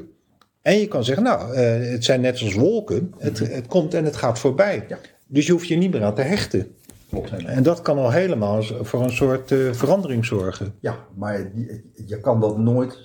[0.62, 4.06] En je kan zeggen, nou, eh, het zijn net zoals wolken, het, het komt en
[4.06, 4.78] het gaat voorbij.
[4.78, 4.86] Mhm.
[4.90, 4.98] Ja.
[5.28, 6.76] Dus je hoeft je niet meer aan te hechten.
[7.10, 7.32] Klopt.
[7.46, 10.74] En dat kan al helemaal voor een soort eh, verandering zorgen.
[10.80, 12.98] Ja, maar je, je kan dat nooit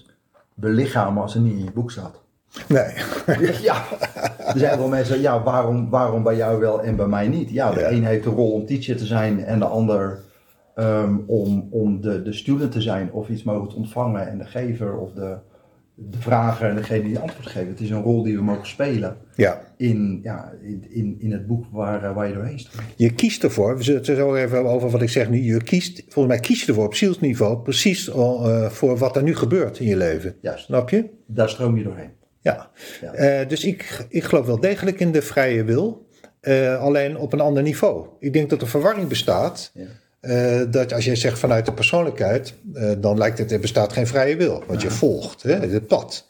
[0.54, 2.20] belichamen als het niet in je boek staat.
[2.68, 2.94] Nee,
[3.62, 3.84] Ja,
[4.38, 7.50] er zijn wel mensen, ja, waarom, waarom bij jou wel en bij mij niet?
[7.50, 7.90] Ja, de Ja.
[7.90, 10.20] een heeft de rol om teacher te zijn en de ander
[10.76, 14.44] ehm, om, om de, de student te zijn of iets mogen te ontvangen en de
[14.44, 15.36] gever of de,
[15.98, 17.68] de vrager en degene die antwoord geeft.
[17.68, 19.60] Het is een rol die we mogen spelen ja.
[19.76, 22.82] in, ja, in, in, in het boek waar, eh, waar je doorheen staat.
[22.96, 25.42] Je kiest ervoor, we zullen het er zo even over wat ik zeg nu.
[25.42, 29.36] Je kiest, volgens mij kies je ervoor op zielsniveau precies eh, voor wat er nu
[29.36, 30.36] gebeurt in je leven.
[30.40, 31.10] Juist, Snap je?
[31.26, 32.10] daar stroom je doorheen.
[32.40, 32.70] Ja.
[33.00, 33.12] Ja.
[33.12, 36.04] Eh, dus ik, ik geloof wel degelijk in de vrije wil,
[36.78, 38.06] alleen op een ander niveau.
[38.18, 39.84] Ik denk dat er verwarring bestaat Ja.
[40.26, 44.06] Eh, dat als jij zegt vanuit de persoonlijkheid, eh, dan lijkt het er bestaat geen
[44.06, 44.62] vrije wil.
[44.66, 46.26] Want je volgt hè, het pad.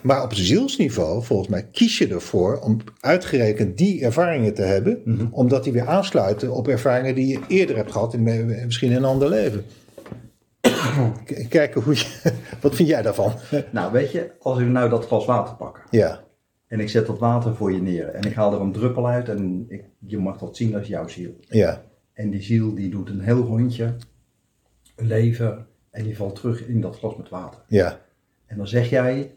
[0.00, 5.26] Maar op zielsniveau, volgens mij, kies je ervoor om uitgerekend die ervaringen te hebben, Mhm.
[5.30, 8.96] omdat die weer aansluiten op ervaringen die je eerder hebt gehad, in, eh, misschien in
[8.96, 9.64] een ander leven.
[11.48, 12.06] Kijken hoe je,
[12.62, 13.32] wat vind jij daarvan?
[13.70, 16.20] Nou, weet je, als ik nou dat glas water pak Ja,
[16.66, 19.28] en ik zet dat water voor je neer en ik haal er een druppel uit
[19.28, 21.30] en ik, je mag dat zien als jouw ziel.
[21.48, 21.82] ja,
[22.20, 23.96] En die ziel die doet een heel rondje,
[24.96, 27.60] een leven en die valt terug in dat glas met water.
[27.68, 28.00] ja.
[28.46, 29.34] En dan zeg jij,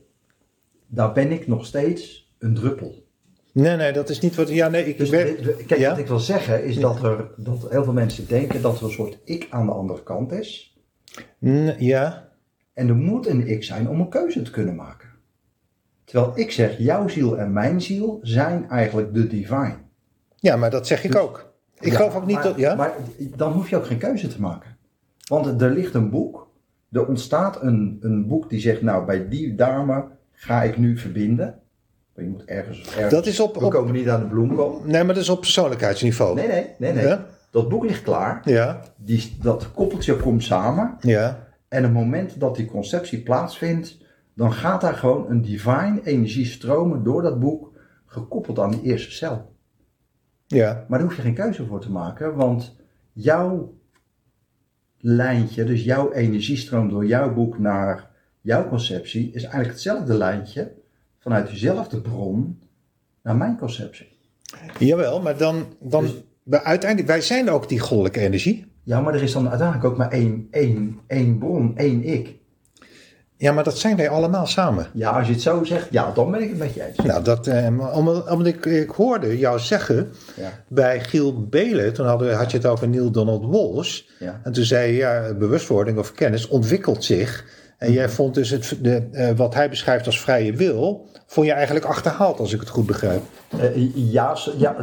[0.88, 3.06] daar ben ik nog steeds een druppel.
[3.52, 4.50] Nee, nee, dat is niet wat.
[4.50, 5.89] Ja, nee, ik Dus ben- dit- kijk, ja?
[5.89, 8.91] wat ik wil zeggen is dat, er, dat heel veel mensen denken dat er een
[8.91, 10.78] soort ik aan de andere kant is.
[11.46, 12.30] N- ja,
[12.74, 15.10] En er moet een ik zijn om een keuze te kunnen maken.
[16.04, 19.76] Terwijl ik zeg, jouw ziel en mijn ziel zijn eigenlijk de divine.
[20.36, 21.52] ja, maar dat zeg ik ook.
[21.86, 22.56] Ik Ja, geloof ook niet maar, dat.
[22.58, 22.76] Ja?
[22.76, 22.93] Maar
[23.36, 24.78] dan hoef je ook geen keuze te maken.
[25.28, 26.48] Want er ligt een boek,
[26.91, 31.60] er ontstaat een, een boek die zegt, nou bij die dame ga ik nu verbinden.
[32.15, 34.82] Maar je moet ergens, ergens Dat is op- we op- komen niet aan de bloemkool.
[34.86, 36.36] Nee, maar dat is op persoonlijkheidsniveau.
[36.36, 37.06] Nee, nee, nee, nee.
[37.06, 37.26] Ja?
[37.52, 38.41] Dat boek ligt klaar.
[38.43, 40.96] Ja, Die, dat koppeltje komt samen.
[41.00, 43.98] ja, En op het moment dat die conceptie plaatsvindt,
[44.36, 47.72] dan gaat daar gewoon een divine energie stromen door dat boek,
[48.06, 49.52] gekoppeld aan die eerste cel.
[50.47, 52.75] Ja, Maar daar hoef je geen keuze voor te maken, want
[53.13, 53.73] jouw
[54.97, 58.10] lijntje, dus jouw energiestroom door jouw boek naar
[58.41, 60.71] jouw conceptie, is eigenlijk hetzelfde lijntje
[61.19, 62.60] vanuit dezelfde bron
[63.21, 64.17] naar mijn conceptie.
[64.79, 66.03] jawel, maar dan, dan
[66.43, 68.71] Dus- uiteindelijk, wij zijn ook die goddelijke energie.
[68.84, 72.36] Ja, maar er is dan uiteindelijk ook maar één, één, één bron, één ik.
[73.43, 74.88] Ja, maar dat zijn wij allemaal samen.
[74.93, 76.97] Ja, als je het zo zegt, ja, dan ben ik het met je eens.
[76.97, 82.06] Nou, dat, eh, omdat, omdat ik, ik hoorde jou zeggen Ja, bij Giel Belen, toen
[82.06, 84.01] hadden, had je het over Neil Donald Walsh.
[84.19, 84.39] ja.
[84.43, 87.45] En toen zei je, ja, bewustwording of kennis ontwikkelt zich.
[87.77, 91.53] En jij vond dus het, de, eh, wat hij beschrijft als vrije wil, vond je
[91.53, 93.21] eigenlijk achterhaald, als ik het goed begrijp.
[93.60, 94.75] Eh, ja, ja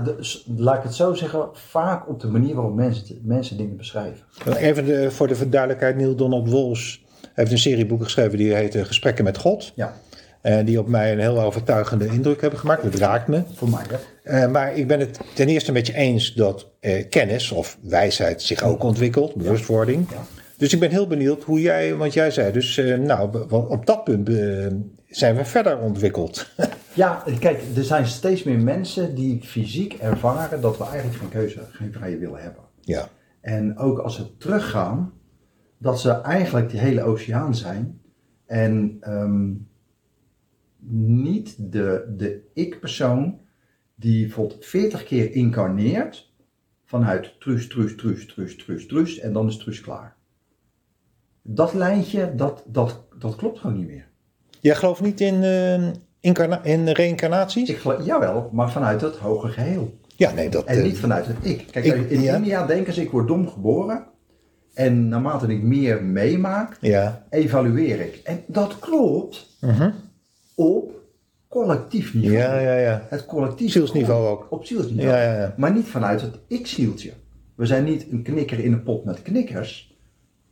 [0.57, 4.25] laat ik het zo zeggen, vaak op de manier waarop mensen, mensen dingen beschrijven.
[4.57, 6.96] Even de, voor de duidelijkheid, Neil Donald Walsh
[7.40, 9.72] heeft een serie boeken geschreven die heet eh, Gesprekken met God.
[9.74, 9.94] Ja,
[10.42, 12.83] En die op mij een heel overtuigende indruk hebben gemaakt.
[12.83, 13.42] Dat raakt me.
[13.55, 13.96] voor mij hè.
[14.42, 18.42] Eh, maar ik ben het ten eerste met je eens dat eh, kennis of wijsheid
[18.42, 20.07] zich ook ontwikkelt, bewustwording.
[20.11, 20.16] Ja.
[20.57, 24.05] Dus ik ben heel benieuwd hoe jij, want jij zei dus, eh, nou, op dat
[24.05, 24.66] punt eh,
[25.09, 26.46] zijn we verder ontwikkeld.
[26.92, 31.61] Ja, kijk, er zijn steeds meer mensen die fysiek ervaren dat we eigenlijk geen keuze,
[31.70, 32.62] geen vrije wil hebben.
[32.81, 33.09] ja,
[33.40, 35.12] En ook als ze teruggaan,
[35.83, 38.01] dat ze eigenlijk die hele oceaan zijn
[38.47, 39.51] en ehm,
[41.16, 43.38] niet de, de ik-persoon
[43.95, 46.33] die bijvoorbeeld 40 keer incarneert
[46.85, 50.16] vanuit truus, truus, truus, truus, truus, truus en dan is truus klaar.
[51.43, 54.09] Dat lijntje, dat, dat, dat klopt gewoon niet meer.
[54.61, 55.88] jij gelooft niet in, eh,
[56.21, 57.69] incarna- in reïncarnaties?
[57.69, 59.99] Ik geloof, jawel, maar vanuit het hoge geheel.
[60.16, 60.64] Ja, nee, dat...
[60.64, 61.66] En eh, niet vanuit het ik.
[61.71, 62.37] Kijk, Ik- in ja.
[62.37, 64.07] India denken ze, ik word dom geboren.
[64.74, 68.20] En naarmate ik meer meemaak, ja, evalueer ik.
[68.24, 69.90] En dat klopt Mhm.
[70.54, 70.92] op
[71.48, 72.37] collectief niveau.
[72.38, 73.06] ja, ja, ja.
[73.09, 74.46] Het collectief Zielsniveau ook.
[74.50, 75.09] Op zielsniveau.
[75.16, 75.54] Ja, ja, ja.
[75.56, 77.12] Maar niet vanuit het ik-zieltje.
[77.54, 79.98] We zijn niet een knikker in een pot met knikkers.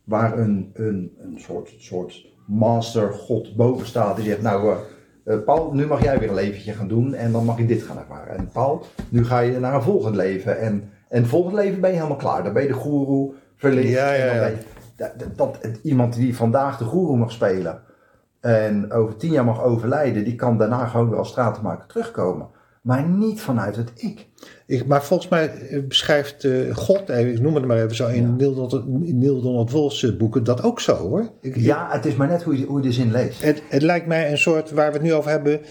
[0.03, 4.15] Waar een, een, een soort, soort master god boven staat.
[4.15, 7.13] Die zegt, nou eh, eh, Paul, nu mag jij weer een leventje gaan doen.
[7.13, 8.37] En dan mag je dit gaan ervaren.
[8.37, 10.59] En Paul, nu ga je naar een volgend leven.
[10.59, 12.43] En, en het volgende leven ben je helemaal klaar.
[12.43, 13.89] Dan ben je de goeroe verlicht.
[13.89, 14.51] Ja, ja,
[14.95, 17.81] dat, dat, iemand die vandaag de goeroe mag spelen.
[18.39, 20.23] En over tien jaar mag overlijden.
[20.23, 22.47] Die kan daarna gewoon weer als stratenmaker terugkomen.
[22.81, 24.27] Maar niet vanuit het ik.
[24.65, 28.07] Ik, maar volgens mij eh, beschrijft eh, God, eh, ik noem het maar even zo,
[28.07, 28.29] in Ja.
[28.29, 31.31] Neil Donald, Neil Donald eh, boeken dat ook zo hoor.
[31.41, 33.43] Ik, Ja, het is maar net hoe je, hoe je de zin leest.
[33.43, 35.61] Het, het lijkt mij een soort, waar we het nu over hebben.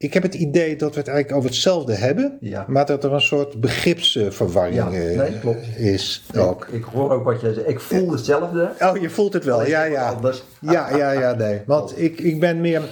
[0.00, 2.36] Ik heb het idee dat we het eigenlijk over hetzelfde hebben.
[2.40, 2.64] Ja.
[2.68, 5.66] Maar dat er een soort begripsverwarring Ja, eh, nee, klopt.
[5.76, 6.64] is ook.
[6.66, 7.68] Ik, ik hoor ook wat jij zegt.
[7.68, 8.70] Ik voel hetzelfde.
[8.80, 9.66] Oh, je voelt het wel.
[9.66, 10.08] Ja, ja.
[10.12, 10.42] Anders.
[10.60, 11.60] Ja, ja, ja, nee.
[11.66, 12.82] Want ik, ik ben meer.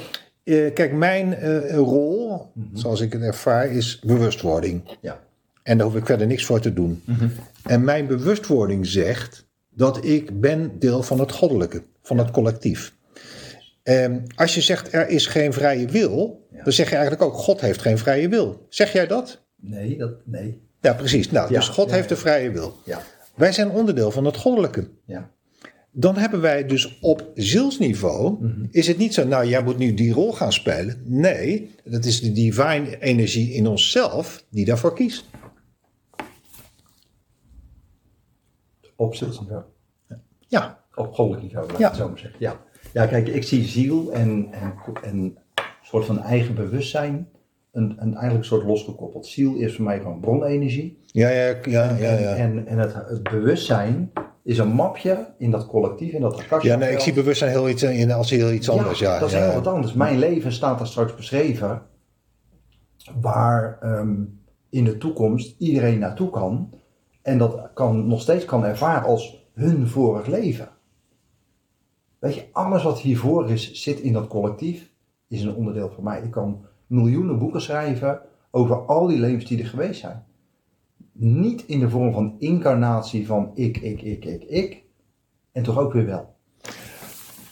[0.45, 4.83] eh, kijk, mijn eh, rol, zoals ik het ervaar, is bewustwording.
[5.01, 5.21] Ja.
[5.63, 7.03] En daar hoef ik verder niks voor te doen.
[7.65, 12.95] En mijn bewustwording zegt dat ik ben deel van het goddelijke, van het collectief.
[13.87, 16.63] Ehm, als je zegt er is geen vrije wil, Ja.
[16.65, 18.67] dan zeg je eigenlijk ook God heeft geen vrije wil.
[18.69, 19.45] Zeg jij dat?
[19.57, 20.61] Nee, dat, nee.
[20.81, 21.31] Ja, precies.
[21.31, 22.77] Nou, Ja, dus God ja, heeft de vrije wil.
[22.85, 23.03] Ja,
[23.35, 24.89] Wij zijn onderdeel van het goddelijke.
[25.05, 25.35] ja.
[25.99, 30.13] Dan hebben wij dus op zielsniveau, is het niet zo, nou jij moet nu die
[30.13, 31.03] rol gaan spelen.
[31.05, 35.25] Nee, dat is de divine energie in onszelf die daarvoor kiest.
[38.97, 39.63] Op zielsniveau.
[40.49, 42.41] Ja, Op goddelijk niveau, laat ik het zo maar zeggen.
[42.41, 42.61] Ja.
[42.93, 45.39] Ja, kijk, ik zie ziel en, en, en een
[45.83, 47.29] soort van eigen bewustzijn.
[47.73, 49.27] Een, een eigenlijk een soort losgekoppeld.
[49.27, 51.01] Ziel is voor mij gewoon bronenergie.
[51.07, 52.19] ja, ja, ja, ja.
[52.19, 52.35] ja.
[52.35, 54.13] En, en het, het bewustzijn
[54.47, 56.69] is een mapje in dat collectief, in dat akasha.
[56.69, 58.99] Ja, nee, ik zie bewustzijn heel iets, in, als heel iets anders.
[58.99, 59.93] Ja, dat is heel wat anders.
[59.93, 61.83] Mijn leven staat er straks beschreven
[63.21, 64.15] waar ehm,
[64.71, 66.75] in de toekomst iedereen naartoe kan
[67.23, 70.69] en dat kan, nog steeds kan ervaren als hun vorig leven.
[72.27, 74.91] Weet je, alles wat hiervoor is, zit in dat collectief,
[75.29, 76.21] is een onderdeel van mij.
[76.23, 80.25] Ik kan miljoenen boeken schrijven over al die levens die er geweest zijn.
[81.13, 84.83] Niet in de vorm van incarnatie van ik, ik, ik, ik, ik.
[85.53, 86.35] En toch ook weer wel.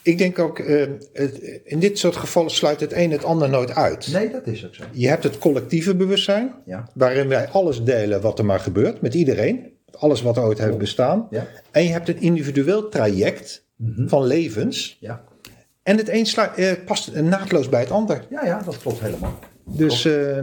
[0.03, 3.75] Ik denk ook, eh, het- in dit soort gevallen sluit het een het ander nooit
[3.75, 4.13] uit.
[4.13, 4.85] Nee, dat is ook zo.
[4.93, 6.89] Je hebt het collectieve bewustzijn, Ja.
[6.95, 9.73] waarin wij alles delen wat er maar gebeurt, met iedereen.
[9.99, 11.27] Alles wat er ooit heeft bestaan.
[11.31, 11.47] Ja.
[11.71, 13.64] En je hebt een individueel traject
[14.07, 14.97] van levens.
[15.01, 15.25] Ja.
[15.83, 18.27] En het een eh, past naadloos bij het ander.
[18.31, 19.39] Ja, ja, dat klopt helemaal.
[19.65, 20.43] Dus eh,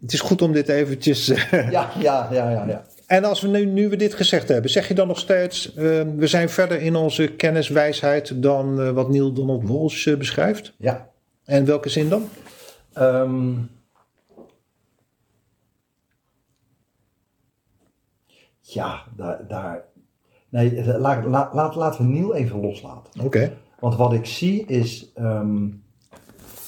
[0.00, 1.28] het is goed om dit eventjes...
[1.28, 2.84] eh, Ja, ja, ja, ja, ja.
[3.06, 5.74] en als we nu, nu we dit gezegd hebben, zeg je dan nog steeds...
[5.74, 10.74] eh, we zijn verder in onze kenniswijsheid dan eh, wat Neil Donald Walsh eh, beschrijft?
[10.78, 11.10] Ja.
[11.44, 12.28] En welke zin dan?
[12.92, 13.52] Ehm,
[18.60, 19.84] ja, daar, daar.
[20.52, 23.24] Nee, laat, laat, laat, laten we Neil even loslaten.
[23.24, 23.52] Oké.
[23.78, 25.10] Want wat ik zie is.
[25.14, 25.68] ehm,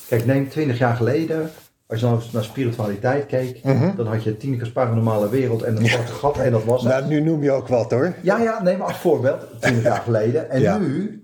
[0.09, 1.51] kijk, neem 20 jaar geleden.
[1.87, 3.63] Als je nou eens naar spiritualiteit keek,
[3.97, 6.93] dan had je Tineke's paranormale wereld en een zwarte gat en dat was het.
[6.93, 8.15] Nou, nu noem je ook wat hoor.
[8.23, 10.51] Ja, ja, neem maar als voorbeeld, 20 jaar geleden.
[10.51, 10.79] En Ja.
[10.79, 11.23] nu,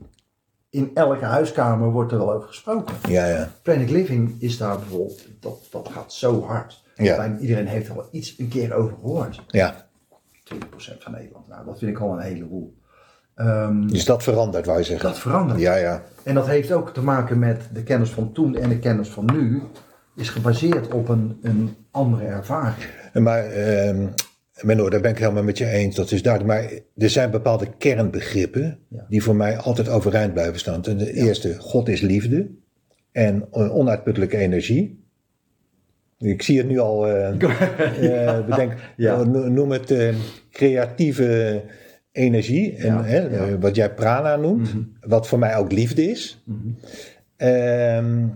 [0.70, 2.94] in elke huiskamer wordt er wel over gesproken.
[3.08, 3.48] Ja, ja.
[3.62, 6.82] Planet Living is daar bijvoorbeeld, dat, dat gaat zo hard.
[6.94, 7.16] Ja.
[7.16, 9.42] Bijna iedereen heeft er wel iets een keer over gehoord.
[9.46, 9.86] Ja,
[10.54, 10.58] 20%
[10.98, 12.78] van Nederland, nou dat vind ik al een heleboel.
[13.34, 15.08] Ehm, dus dat verandert, wou je zeggen.
[15.08, 15.60] dat verandert.
[15.60, 16.02] Ja, ja.
[16.22, 19.28] En dat heeft ook te maken met de kennis van toen en de kennis van
[19.32, 19.62] nu.
[20.16, 22.86] Is gebaseerd op een, een andere ervaring.
[23.12, 24.06] Maar, ehm
[24.62, 25.96] Menno, daar ben ik helemaal met je eens.
[25.96, 26.52] Dat is duidelijk.
[26.62, 29.06] Maar er zijn bepaalde kernbegrippen Ja.
[29.08, 30.80] die voor mij altijd overeind blijven staan.
[30.82, 32.50] Ten eerste, God is liefde
[33.12, 34.99] en onuitputtelijke energie.
[36.20, 37.28] Ik zie het nu al eh
[38.38, 39.20] eh, bedenk, Ja.
[39.20, 40.14] eh, no- noem het eh,
[40.50, 41.62] creatieve
[42.12, 42.76] energie.
[42.76, 43.58] En, Ja, hè, ja.
[43.58, 46.44] wat jij prana noemt, wat voor mij ook liefde is.
[47.36, 48.26] Ehm,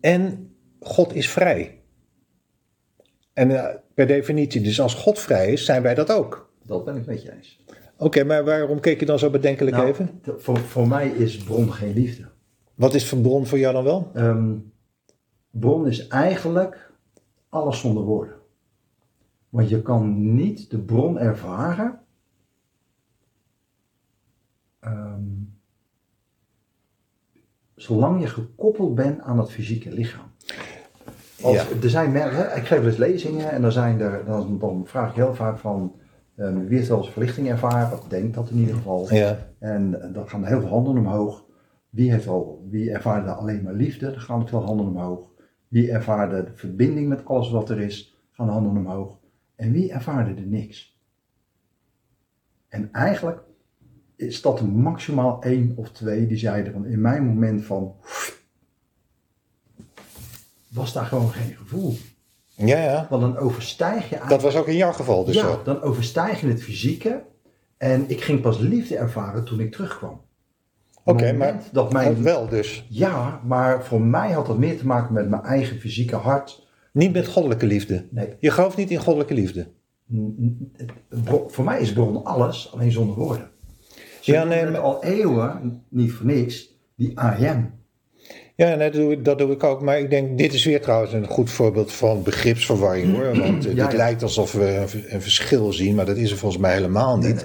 [0.00, 0.50] en
[0.80, 1.80] God is vrij.
[3.32, 6.50] En per definitie, dus als God vrij is, zijn wij dat ook.
[6.66, 7.64] Dat ben ik met je eens.
[7.98, 10.20] Oké, maar waarom keek je dan zo bedenkelijk Nou, even?
[10.36, 12.24] Voor, voor mij is bron geen liefde.
[12.74, 14.10] Wat is van bron voor jou dan wel?
[14.14, 14.52] Ehm,
[15.60, 16.92] bron is eigenlijk
[17.48, 18.34] alles zonder woorden.
[19.48, 22.00] Want je kan niet de bron ervaren.
[24.80, 25.22] ehm,
[27.74, 30.26] zolang je gekoppeld bent aan het fysieke lichaam.
[31.42, 31.64] Als, Ja.
[31.82, 35.16] er zijn mensen, ik geef eens lezingen en dan, zijn er, dan, dan vraag ik
[35.16, 35.94] heel vaak van
[36.36, 39.14] ehm, wie heeft wel eens verlichting ervaren, of denkt dat in ieder geval.
[39.14, 39.38] Ja.
[39.58, 41.44] En eh, dan gaan heel veel handen omhoog.
[41.90, 44.10] Wie, heeft al, wie ervaarde alleen maar liefde?
[44.10, 45.30] Dan gaan er veel handen omhoog.
[45.68, 48.16] Wie ervaarde de verbinding met alles wat er is?
[48.30, 49.18] Gaan de handen omhoog.
[49.54, 50.98] En wie ervaarde er niks?
[52.68, 53.40] En eigenlijk
[54.16, 57.94] is dat er maximaal één of twee die zeiden van in mijn moment van
[60.68, 61.96] was daar gewoon geen gevoel.
[62.54, 63.06] Ja, ja.
[63.10, 65.62] Want dan overstijg je eigenlijk Dat was ook in jouw geval dus ja, zo.
[65.62, 67.24] dan overstijg je het fysieke.
[67.76, 70.20] En ik ging pas liefde ervaren toen ik terugkwam.
[71.08, 72.86] Oké, maar dat mijn, wel dus.
[72.88, 76.66] Ja, maar voor mij had dat meer te maken met mijn eigen fysieke hart.
[76.92, 78.04] Niet met goddelijke liefde.
[78.10, 79.66] Nee, Je gelooft niet in goddelijke liefde.
[81.46, 83.50] voor mij is bron alles, alleen zonder woorden.
[84.20, 87.74] Ze Ja, nee, maar- al eeuwen, niet voor niks, die I am.
[88.56, 89.82] Ja, nee, dat, doe, ik- dat doe ik ook.
[89.82, 93.38] Maar ik denk, dit is weer trouwens een goed voorbeeld van begripsverwarring hoor.
[93.42, 93.96] Want Ja, ja.
[93.96, 97.34] lijkt alsof we een, een verschil zien, maar dat is er volgens mij helemaal niet.
[97.34, 97.44] Nee.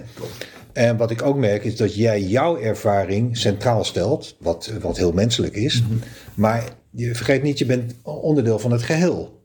[0.74, 5.11] En wat ik ook merk is dat jij jouw ervaring centraal stelt, wat, wat heel
[5.11, 5.82] menselijk is.
[5.82, 5.93] Mhm.
[6.34, 9.39] Maar je vergeet niet, je bent onderdeel van het geheel.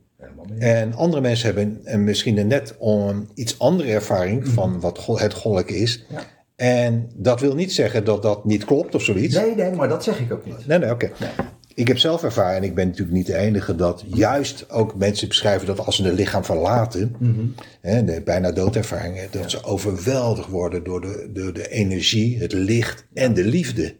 [0.58, 5.34] En andere mensen hebben een, misschien een net een iets andere ervaring van wat het
[5.34, 6.04] goddelijke is.
[6.08, 6.14] Mhm.
[6.18, 6.24] Ja.
[6.56, 9.34] En dat wil niet zeggen dat dat niet klopt of zoiets.
[9.34, 10.66] Nee, nee, maar dat zeg ik ook niet.
[10.66, 11.10] Nee, nee, oké.
[11.20, 11.30] Nee.
[11.76, 15.28] Ik heb zelf ervaren, en ik ben natuurlijk niet de enige, dat juist ook mensen
[15.28, 17.40] beschrijven dat als ze het lichaam verlaten, Mhm.
[17.80, 23.06] hè, de bijna doodervaringen, dat ze overweldigd worden door de, door de energie, het licht
[23.14, 23.94] en de liefde.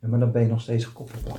[0.00, 1.38] Ja, maar dan ben je nog steeds gekoppeld aan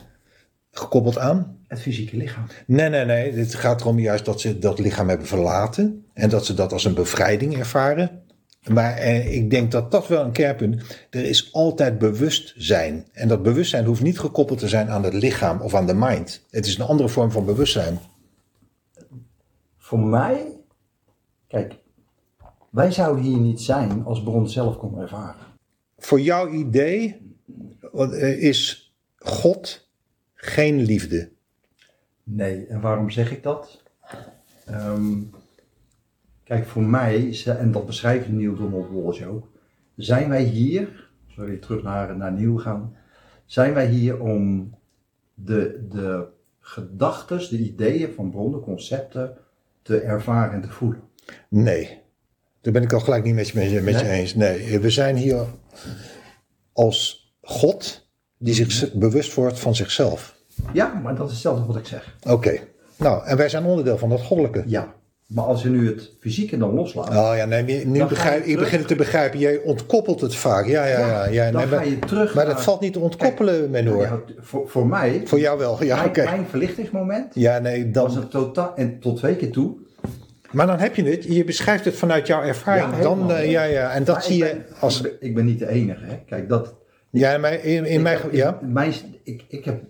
[0.71, 1.57] Gekoppeld aan?
[1.67, 2.45] het fysieke lichaam.
[2.67, 3.31] Nee, nee, nee.
[3.33, 6.85] Het gaat erom juist dat ze dat lichaam hebben verlaten en dat ze dat als
[6.85, 8.22] een bevrijding ervaren.
[8.71, 11.07] Maar eh, ik denk dat dat wel een kernpunt is.
[11.09, 13.07] Er is altijd bewustzijn.
[13.11, 16.45] En dat bewustzijn hoeft niet gekoppeld te zijn aan het lichaam of aan de mind.
[16.49, 17.99] Het is een andere vorm van bewustzijn.
[19.77, 20.45] Voor mij,
[21.47, 21.75] kijk,
[22.69, 25.45] wij zouden hier niet zijn als bron zelf kon ervaren.
[25.97, 27.21] Voor jouw idee
[28.39, 29.89] is God
[30.33, 31.31] geen liefde.
[32.23, 33.83] Nee, en waarom zeg ik dat?
[34.65, 35.21] Ehm,
[36.43, 39.47] kijk, voor mij, en dat beschrijft Neil Donald Walsh ook,
[39.95, 42.95] zijn wij hier, als we weer terug naar, naar Neil gaan,
[43.45, 44.73] zijn wij hier om
[45.33, 46.25] de, de
[46.59, 49.37] gedachten, de ideeën van bronnen, concepten
[49.81, 51.01] te ervaren en te voelen.
[51.47, 52.01] Nee,
[52.61, 54.19] daar ben ik al gelijk niet met je, met je, met je Nee?
[54.19, 54.35] eens.
[54.35, 55.45] Nee, we zijn hier
[56.73, 60.35] als God die zich bewust wordt van zichzelf.
[60.73, 62.17] Ja, maar dat is hetzelfde wat ik zeg.
[62.27, 62.59] Oké,
[62.97, 64.63] nou, en wij zijn onderdeel van dat goddelijke.
[64.65, 64.95] Ja,
[65.33, 68.57] maar als je nu het fysieke dan loslaat, Oh ja, nee, nu begrijp, je ik
[68.57, 69.39] begin het te begrijpen.
[69.39, 70.65] Jij ontkoppelt het vaak.
[70.65, 71.25] Ja, ja, ja.
[71.25, 74.01] ja, dan nee, ga maar, je terug maar naar- dat valt niet te ontkoppelen, Menor.
[74.01, 76.23] Ja, voor, voor mij, Voor jou wel, ja, mijn, oké.
[76.23, 79.75] mijn verlichtingsmoment Ja, nee, was dan, het totaal, en tot twee keer toe,
[80.51, 81.23] maar dan heb je het.
[81.23, 82.95] Je beschrijft het vanuit jouw ervaring.
[82.95, 84.97] Ja, dan, eh, ja, ja, en dat Maar zie je als...
[84.97, 86.17] Ik ben, ik ben niet de enige, hè.
[86.25, 86.75] Kijk, dat...
[87.09, 88.19] Ja, maar in, in ik mijn...
[88.31, 88.59] Ja?
[88.61, 89.83] mijn, ik, ik, heb,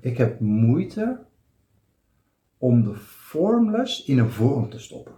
[0.00, 1.18] ik heb moeite
[2.58, 2.94] om de
[3.30, 5.12] formless in een vorm te stoppen.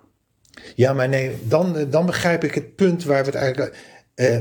[0.74, 3.76] Ja, maar nee, dan, eh, dan begrijp ik het punt waar we het eigenlijk.
[4.14, 4.36] eh,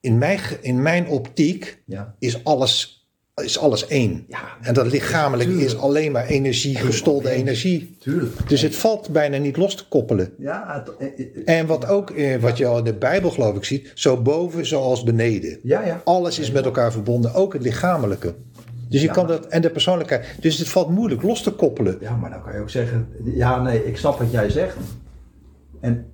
[0.00, 2.14] in, mijn, in mijn optiek Ja.
[2.18, 4.24] is alles, is alles één.
[4.28, 5.70] Ja, En dat lichamelijk tuurlijk.
[5.70, 7.96] is alleen maar energie, gestolde energie.
[8.00, 8.48] Tuurlijk.
[8.48, 10.32] Dus het valt bijna niet los te koppelen.
[10.38, 11.08] Ja, eh,
[11.58, 15.02] En wat ook, wat je al in de Bijbel geloof ik ziet, zo boven zoals
[15.02, 15.58] beneden.
[15.62, 16.00] ja, ja.
[16.04, 18.34] Alles is met elkaar verbonden, ook het lichamelijke.
[18.88, 19.12] Dus je Ja.
[19.12, 20.36] kan dat, en de persoonlijkheid.
[20.40, 21.96] Dus het valt moeilijk los te koppelen.
[22.00, 24.76] Ja, maar dan kan je ook zeggen, ja, nee, ik snap wat jij zegt.
[25.80, 26.06] En,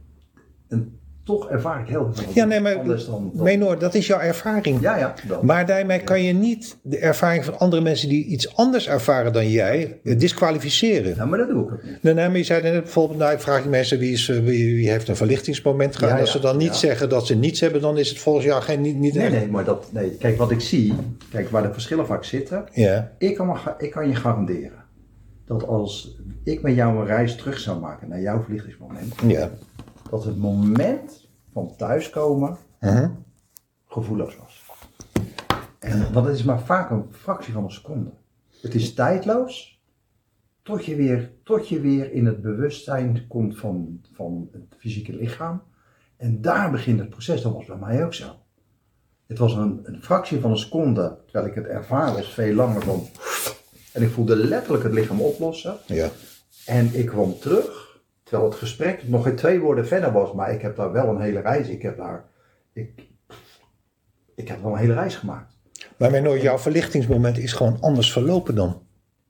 [0.68, 3.30] en toch ervaar ik heel veel Ja, nee, maar anders dan...
[3.34, 4.80] dan- Menor, dat is jouw ervaring.
[4.80, 5.14] Ja, ja.
[5.42, 9.50] Maar daarmee kan je niet de ervaring van andere mensen die iets anders ervaren dan
[9.50, 11.14] jij eh, disqualificeren.
[11.16, 12.02] Ja, maar dat doe ik ook niet.
[12.02, 14.36] Nee, nee, maar je zei net bijvoorbeeld, nou, ik vraag die mensen wie, is, eh,
[14.38, 16.08] wie, wie heeft een verlichtingsmoment gehad.
[16.10, 16.74] Ja, En als ja, ze dan niet ja.
[16.74, 19.32] zeggen dat ze niets hebben, dan is het volgens jou geen, niet, niet Nee, echt.
[19.34, 20.10] nee, maar dat, nee.
[20.10, 20.94] Kijk, wat ik zie,
[21.30, 22.64] kijk, waar de verschillen vaak zitten.
[22.72, 24.82] Ja, Ik kan, ik kan je garanderen
[25.46, 29.50] dat als ik met jou een reis terug zou maken naar jouw verlichtingsmoment, ja.
[30.10, 33.10] Dat het moment van thuiskomen Mhm.
[33.86, 34.62] gevoelloos was.
[35.78, 38.10] En want het is maar vaak een fractie van een seconde.
[38.62, 39.82] Het is tijdloos
[40.62, 45.62] tot je weer, tot je weer in het bewustzijn komt van, van het fysieke lichaam.
[46.16, 47.42] En daar begint het proces.
[47.42, 48.34] Dat was bij mij ook zo.
[49.26, 52.82] Het was een, een fractie van een seconde, terwijl ik het ervaren was veel langer
[52.82, 53.06] van.
[53.92, 55.76] En ik voelde letterlijk het lichaam oplossen.
[55.86, 56.08] ja.
[56.66, 57.83] En ik kwam terug,
[58.24, 61.20] terwijl het gesprek nog geen twee woorden verder was, maar ik heb daar wel een
[61.20, 61.68] hele reis.
[61.68, 62.24] Ik heb daar,
[62.72, 63.08] ik,
[64.34, 65.52] ik heb wel een hele reis gemaakt.
[65.96, 68.82] Maar Menor, jouw verlichtingsmoment is gewoon anders verlopen dan.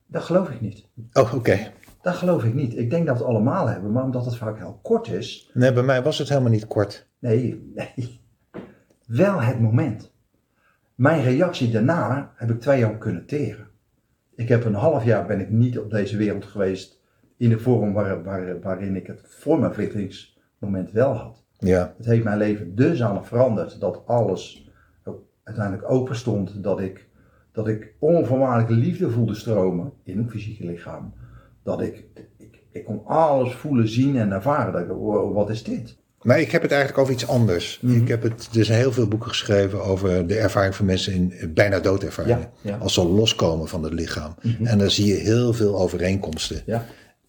[0.06, 0.86] Dat geloof ik niet.
[1.12, 1.72] Oh, oké.
[2.02, 2.76] Dat geloof ik niet.
[2.76, 5.72] Ik denk dat we het allemaal hebben, maar omdat het vaak heel kort is, Nee,
[5.72, 7.08] bij mij was het helemaal niet kort.
[7.18, 8.20] nee, nee.
[9.06, 10.12] Wel het moment.
[10.94, 13.66] Mijn reactie daarna heb ik twee jaar kunnen teren.
[14.34, 17.00] Ik heb een half jaar ben ik niet op deze wereld geweest
[17.36, 21.44] in de vorm waar, waar, waarin ik het voor mijn verlichtingsmoment wel had.
[21.58, 24.64] Ja, Het heeft mijn leven dusdanig veranderd dat alles
[25.44, 26.62] uiteindelijk open stond.
[26.62, 27.06] Dat ik,
[27.52, 31.12] dat ik onvoorwaardelijke liefde voelde stromen in het fysieke lichaam.
[31.62, 32.04] Dat ik,
[32.36, 34.72] ik, ik kon alles voelen, zien en ervaren.
[34.72, 35.96] Dat ik, wow, wat is dit?
[36.22, 37.78] Maar ik heb het eigenlijk over iets anders.
[37.80, 37.96] Mhm.
[38.02, 41.32] Ik heb het, er zijn heel veel boeken geschreven over de ervaring van mensen in
[41.32, 42.50] eh, bijna doodervaringen.
[42.60, 42.76] Ja, ja.
[42.76, 44.34] Als ze loskomen van het lichaam.
[44.42, 44.66] Mhm.
[44.66, 46.62] En dan zie je heel veel overeenkomsten.
[46.66, 46.84] Ja,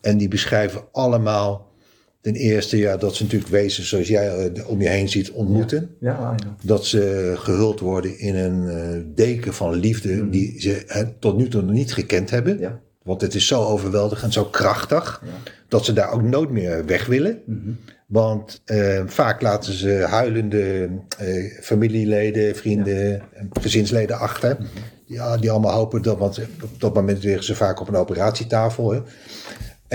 [0.06, 1.74] En die beschrijven allemaal
[2.22, 5.90] ten eerste ja, dat ze natuurlijk wezens zoals jij eh, om je heen ziet ontmoeten.
[6.00, 6.56] ja, ja.
[6.62, 11.62] Dat ze gehuld worden in een eh, deken van liefde die ze tot nu toe
[11.62, 12.56] nog niet gekend hebben.
[12.56, 12.72] Mhm.
[13.04, 15.24] Want het is zo overweldigend, zo krachtig,
[15.68, 17.42] dat ze daar ook nooit meer weg willen.
[17.46, 17.72] Mhm.
[18.08, 24.58] Want eh, vaak laten ze huilende eh, familieleden, vrienden, en gezinsleden achter.
[25.06, 28.92] Ja, die allemaal hopen dat, want op dat moment liggen ze vaak op een operatietafel.
[28.92, 29.02] Hè.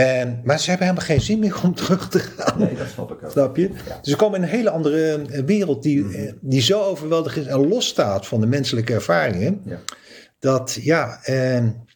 [0.00, 2.58] En, maar ze hebben helemaal geen zin meer om terug te gaan.
[2.58, 3.30] Nee, dat snap ik ook.
[3.30, 3.62] Snap je?
[3.62, 3.98] Ja.
[4.00, 7.52] Dus ze komen in een hele andere eh, wereld die, eh, die zo overweldigend is
[7.52, 9.60] en losstaat van de menselijke ervaringen.
[9.64, 9.78] Ja.
[10.38, 11.86] Dat ja, en,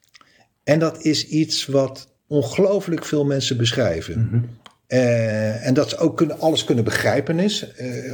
[0.65, 4.29] en dat is iets wat ongelooflijk veel mensen beschrijven.
[4.31, 4.43] Mhm.
[4.87, 7.67] Eh, en dat ze ook kunnen, alles kunnen begrijpen is.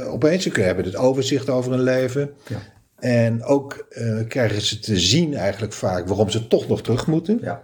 [0.07, 2.29] Opeens, ze kunnen- hebben het overzicht over hun leven.
[2.47, 2.57] Ja.
[2.99, 3.87] En ook
[4.27, 7.39] krijgen ze te zien eigenlijk vaak waarom ze toch nog terug moeten.
[7.41, 7.63] Ja,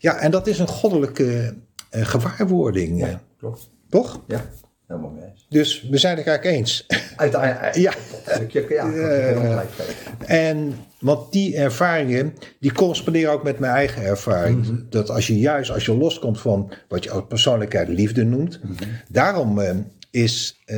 [0.00, 1.54] Ja, en dat is een goddelijke
[1.90, 3.02] eh, gewaarwording.
[3.02, 3.70] eh, ja, klopt.
[3.88, 4.22] toch?
[4.28, 4.44] Ja.
[4.86, 5.46] Helemaal mee eens.
[5.48, 6.86] Dus we zijn het eigenlijk eens.
[7.16, 7.92] Uiteindelijk, Ja.
[8.68, 8.90] ja,
[9.32, 10.28] gelijk geven.
[10.28, 14.84] En want die ervaringen, die corresponderen ook met mijn eigen ervaring.
[14.88, 18.60] Dat als je juist, als je loskomt van wat je als persoonlijkheid liefde noemt.
[19.08, 19.76] Daarom eh,
[20.10, 20.76] is eh,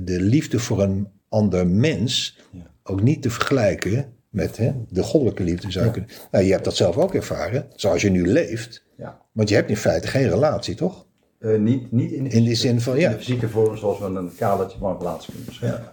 [0.00, 2.38] de liefde voor een ander mens
[2.82, 5.70] ook niet te vergelijken met hè, de goddelijke liefde.
[5.70, 6.10] Zou kunnen.
[6.30, 8.84] Nou, je hebt dat zelf ook ervaren, zoals je nu leeft.
[8.96, 9.18] Ja.
[9.32, 11.06] Want je hebt in feite geen relatie, toch?
[11.38, 13.06] Eh, niet, niet in, de In de zin van, ja.
[13.10, 15.92] in de fysieke vorm zoals we een kadertje van een plaats kunnen beschrijven.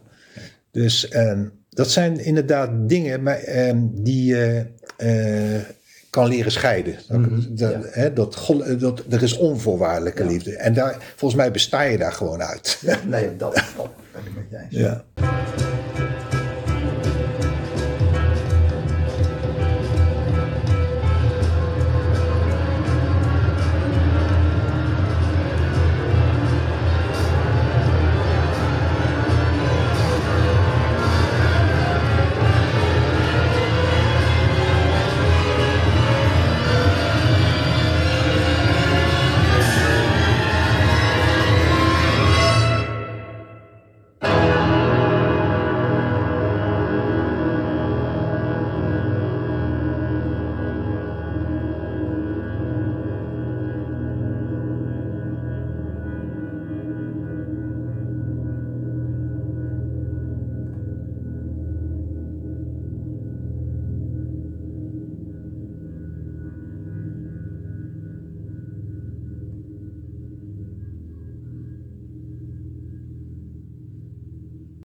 [0.71, 4.65] Dus ehm, dat zijn inderdaad dingen maar, ehm, die je
[4.97, 5.61] eh,
[6.09, 6.95] kan leren scheiden.
[7.07, 7.79] Dat, dat, ja.
[7.83, 10.55] hè, dat, god- dat, er is onvoorwaardelijke liefde.
[10.55, 12.81] En daar, volgens mij besta je daar gewoon uit.
[13.07, 14.75] Nee, dat, dat ben ik met je eens.
[14.75, 15.05] Ja.